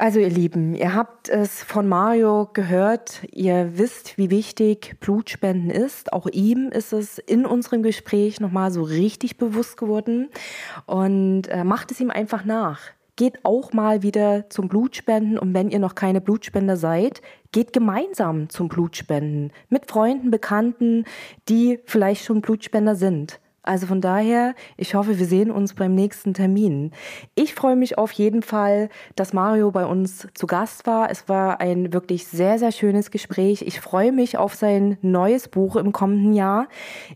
Also 0.00 0.18
ihr 0.18 0.30
Lieben, 0.30 0.74
ihr 0.74 0.94
habt 0.94 1.28
es 1.28 1.62
von 1.62 1.86
Mario 1.86 2.48
gehört, 2.54 3.20
ihr 3.32 3.72
wisst, 3.76 4.16
wie 4.16 4.30
wichtig 4.30 4.96
Blutspenden 4.98 5.68
ist. 5.68 6.14
Auch 6.14 6.26
ihm 6.26 6.70
ist 6.70 6.94
es 6.94 7.18
in 7.18 7.44
unserem 7.44 7.82
Gespräch 7.82 8.40
nochmal 8.40 8.70
so 8.70 8.82
richtig 8.82 9.36
bewusst 9.36 9.76
geworden 9.76 10.30
und 10.86 11.48
äh, 11.48 11.64
macht 11.64 11.90
es 11.90 12.00
ihm 12.00 12.10
einfach 12.10 12.46
nach. 12.46 12.80
Geht 13.16 13.44
auch 13.44 13.74
mal 13.74 14.02
wieder 14.02 14.48
zum 14.48 14.68
Blutspenden 14.68 15.38
und 15.38 15.52
wenn 15.52 15.68
ihr 15.68 15.78
noch 15.78 15.94
keine 15.94 16.22
Blutspender 16.22 16.78
seid, 16.78 17.20
geht 17.52 17.74
gemeinsam 17.74 18.48
zum 18.48 18.68
Blutspenden 18.68 19.52
mit 19.68 19.90
Freunden, 19.90 20.30
Bekannten, 20.30 21.04
die 21.50 21.78
vielleicht 21.84 22.24
schon 22.24 22.40
Blutspender 22.40 22.94
sind. 22.94 23.38
Also 23.62 23.86
von 23.86 24.00
daher, 24.00 24.54
ich 24.76 24.94
hoffe, 24.94 25.18
wir 25.18 25.26
sehen 25.26 25.50
uns 25.50 25.74
beim 25.74 25.94
nächsten 25.94 26.32
Termin. 26.32 26.92
Ich 27.34 27.54
freue 27.54 27.76
mich 27.76 27.98
auf 27.98 28.10
jeden 28.12 28.42
Fall, 28.42 28.88
dass 29.16 29.34
Mario 29.34 29.70
bei 29.70 29.84
uns 29.84 30.28
zu 30.34 30.46
Gast 30.46 30.86
war. 30.86 31.10
Es 31.10 31.28
war 31.28 31.60
ein 31.60 31.92
wirklich 31.92 32.26
sehr, 32.26 32.58
sehr 32.58 32.72
schönes 32.72 33.10
Gespräch. 33.10 33.62
Ich 33.62 33.80
freue 33.80 34.12
mich 34.12 34.38
auf 34.38 34.54
sein 34.54 34.96
neues 35.02 35.48
Buch 35.48 35.76
im 35.76 35.92
kommenden 35.92 36.32
Jahr. 36.32 36.68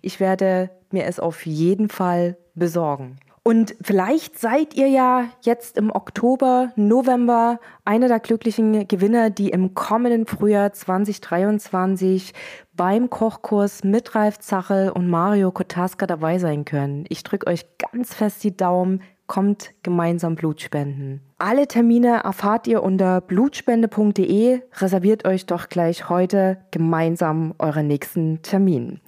Ich 0.02 0.20
werde 0.20 0.70
mir 0.90 1.06
es 1.06 1.18
auf 1.18 1.46
jeden 1.46 1.88
Fall 1.88 2.36
besorgen. 2.54 3.16
Und 3.46 3.76
vielleicht 3.82 4.38
seid 4.38 4.72
ihr 4.72 4.88
ja 4.88 5.26
jetzt 5.42 5.76
im 5.76 5.90
Oktober, 5.90 6.72
November 6.76 7.60
einer 7.84 8.08
der 8.08 8.18
glücklichen 8.18 8.88
Gewinner, 8.88 9.28
die 9.28 9.50
im 9.50 9.74
kommenden 9.74 10.24
Frühjahr 10.24 10.72
2023 10.72 12.32
beim 12.72 13.10
Kochkurs 13.10 13.84
mit 13.84 14.14
Ralf 14.14 14.38
Zachel 14.38 14.88
und 14.88 15.10
Mario 15.10 15.50
Kotaska 15.50 16.06
dabei 16.06 16.38
sein 16.38 16.64
können. 16.64 17.04
Ich 17.10 17.22
drücke 17.22 17.46
euch 17.46 17.66
ganz 17.92 18.14
fest 18.14 18.42
die 18.44 18.56
Daumen. 18.56 19.02
Kommt 19.26 19.72
gemeinsam 19.82 20.36
Blut 20.36 20.60
spenden. 20.60 21.22
Alle 21.38 21.66
Termine 21.66 22.24
erfahrt 22.24 22.66
ihr 22.66 22.82
unter 22.82 23.22
blutspende.de. 23.22 24.60
Reserviert 24.74 25.26
euch 25.26 25.46
doch 25.46 25.70
gleich 25.70 26.10
heute 26.10 26.58
gemeinsam 26.70 27.54
euren 27.58 27.86
nächsten 27.86 28.42
Termin. 28.42 29.00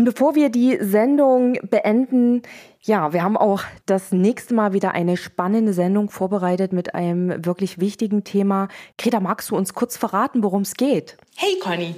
Und 0.00 0.06
bevor 0.06 0.34
wir 0.34 0.48
die 0.48 0.78
Sendung 0.80 1.58
beenden, 1.68 2.40
ja, 2.80 3.12
wir 3.12 3.22
haben 3.22 3.36
auch 3.36 3.64
das 3.84 4.12
nächste 4.12 4.54
Mal 4.54 4.72
wieder 4.72 4.92
eine 4.92 5.18
spannende 5.18 5.74
Sendung 5.74 6.08
vorbereitet 6.08 6.72
mit 6.72 6.94
einem 6.94 7.44
wirklich 7.44 7.80
wichtigen 7.80 8.24
Thema. 8.24 8.68
Greta, 8.96 9.20
magst 9.20 9.50
du 9.50 9.56
uns 9.56 9.74
kurz 9.74 9.98
verraten, 9.98 10.42
worum 10.42 10.62
es 10.62 10.72
geht? 10.72 11.18
Hey 11.36 11.58
Conny! 11.60 11.94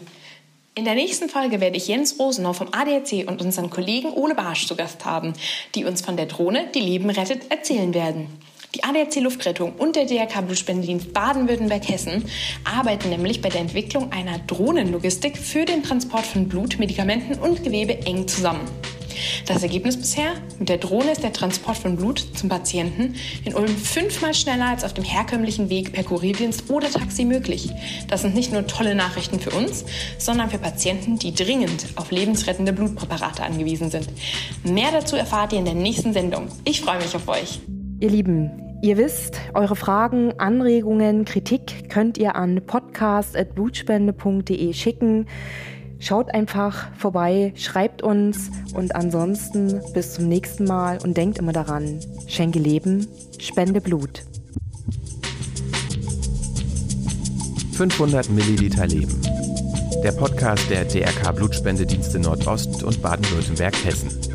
In 0.74 0.84
der 0.84 0.96
nächsten 0.96 1.28
Folge 1.28 1.60
werde 1.60 1.76
ich 1.76 1.86
Jens 1.86 2.18
Rosenau 2.18 2.52
vom 2.54 2.70
ADAC 2.72 3.28
und 3.28 3.40
unseren 3.40 3.70
Kollegen 3.70 4.12
Ole 4.14 4.34
Barsch 4.34 4.66
zu 4.66 4.74
Gast 4.74 5.04
haben, 5.04 5.34
die 5.76 5.84
uns 5.84 6.00
von 6.00 6.16
der 6.16 6.26
Drohne, 6.26 6.70
die 6.74 6.80
Leben 6.80 7.08
rettet, 7.08 7.52
erzählen 7.52 7.94
werden. 7.94 8.26
Die 8.74 8.84
ADAC 8.84 9.16
Luftrettung 9.20 9.74
und 9.76 9.96
der 9.96 10.06
DRK 10.06 10.40
Blutspendedienst 10.46 11.12
Baden-Württemberg-Hessen 11.12 12.24
arbeiten 12.64 13.10
nämlich 13.10 13.42
bei 13.42 13.50
der 13.50 13.60
Entwicklung 13.60 14.10
einer 14.12 14.38
Drohnenlogistik 14.38 15.36
für 15.36 15.66
den 15.66 15.82
Transport 15.82 16.24
von 16.24 16.48
Blut, 16.48 16.78
Medikamenten 16.78 17.34
und 17.34 17.62
Gewebe 17.62 18.06
eng 18.06 18.26
zusammen. 18.26 18.62
Das 19.46 19.62
Ergebnis 19.62 19.98
bisher? 19.98 20.32
Mit 20.58 20.70
der 20.70 20.78
Drohne 20.78 21.12
ist 21.12 21.22
der 21.22 21.34
Transport 21.34 21.76
von 21.76 21.96
Blut 21.96 22.24
zum 22.34 22.48
Patienten 22.48 23.14
in 23.44 23.54
Ulm 23.54 23.68
fünfmal 23.68 24.32
schneller 24.32 24.68
als 24.68 24.84
auf 24.84 24.94
dem 24.94 25.04
herkömmlichen 25.04 25.68
Weg 25.68 25.92
per 25.92 26.04
Kurierdienst 26.04 26.70
oder 26.70 26.90
Taxi 26.90 27.26
möglich. 27.26 27.68
Das 28.08 28.22
sind 28.22 28.34
nicht 28.34 28.52
nur 28.52 28.66
tolle 28.66 28.94
Nachrichten 28.94 29.38
für 29.38 29.50
uns, 29.50 29.84
sondern 30.16 30.48
für 30.48 30.58
Patienten, 30.58 31.18
die 31.18 31.34
dringend 31.34 31.88
auf 31.96 32.10
lebensrettende 32.10 32.72
Blutpräparate 32.72 33.42
angewiesen 33.42 33.90
sind. 33.90 34.08
Mehr 34.64 34.92
dazu 34.92 35.16
erfahrt 35.16 35.52
ihr 35.52 35.58
in 35.58 35.66
der 35.66 35.74
nächsten 35.74 36.14
Sendung. 36.14 36.48
Ich 36.64 36.80
freue 36.80 36.98
mich 36.98 37.14
auf 37.14 37.28
euch. 37.28 37.60
Ihr 38.02 38.10
Lieben, 38.10 38.50
Ihr 38.82 38.96
wisst, 38.96 39.40
eure 39.54 39.76
Fragen, 39.76 40.36
Anregungen, 40.40 41.24
Kritik 41.24 41.88
könnt 41.88 42.18
ihr 42.18 42.34
an 42.34 42.60
podcast.blutspende.de 42.66 44.72
schicken. 44.72 45.28
Schaut 46.00 46.34
einfach 46.34 46.88
vorbei, 46.96 47.52
schreibt 47.54 48.02
uns 48.02 48.50
und 48.74 48.96
ansonsten 48.96 49.80
bis 49.94 50.14
zum 50.14 50.26
nächsten 50.26 50.64
Mal 50.64 50.98
und 51.04 51.16
denkt 51.16 51.38
immer 51.38 51.52
daran, 51.52 52.00
schenke 52.26 52.58
Leben, 52.58 53.06
spende 53.38 53.80
Blut. 53.80 54.24
500 57.74 58.30
Milliliter 58.30 58.88
Leben. 58.88 59.22
Der 60.02 60.10
Podcast 60.10 60.68
der 60.70 60.86
DRK 60.86 61.36
Blutspendedienste 61.36 62.18
Nordost 62.18 62.82
und 62.82 63.00
Baden-Württemberg-Hessen. 63.00 64.31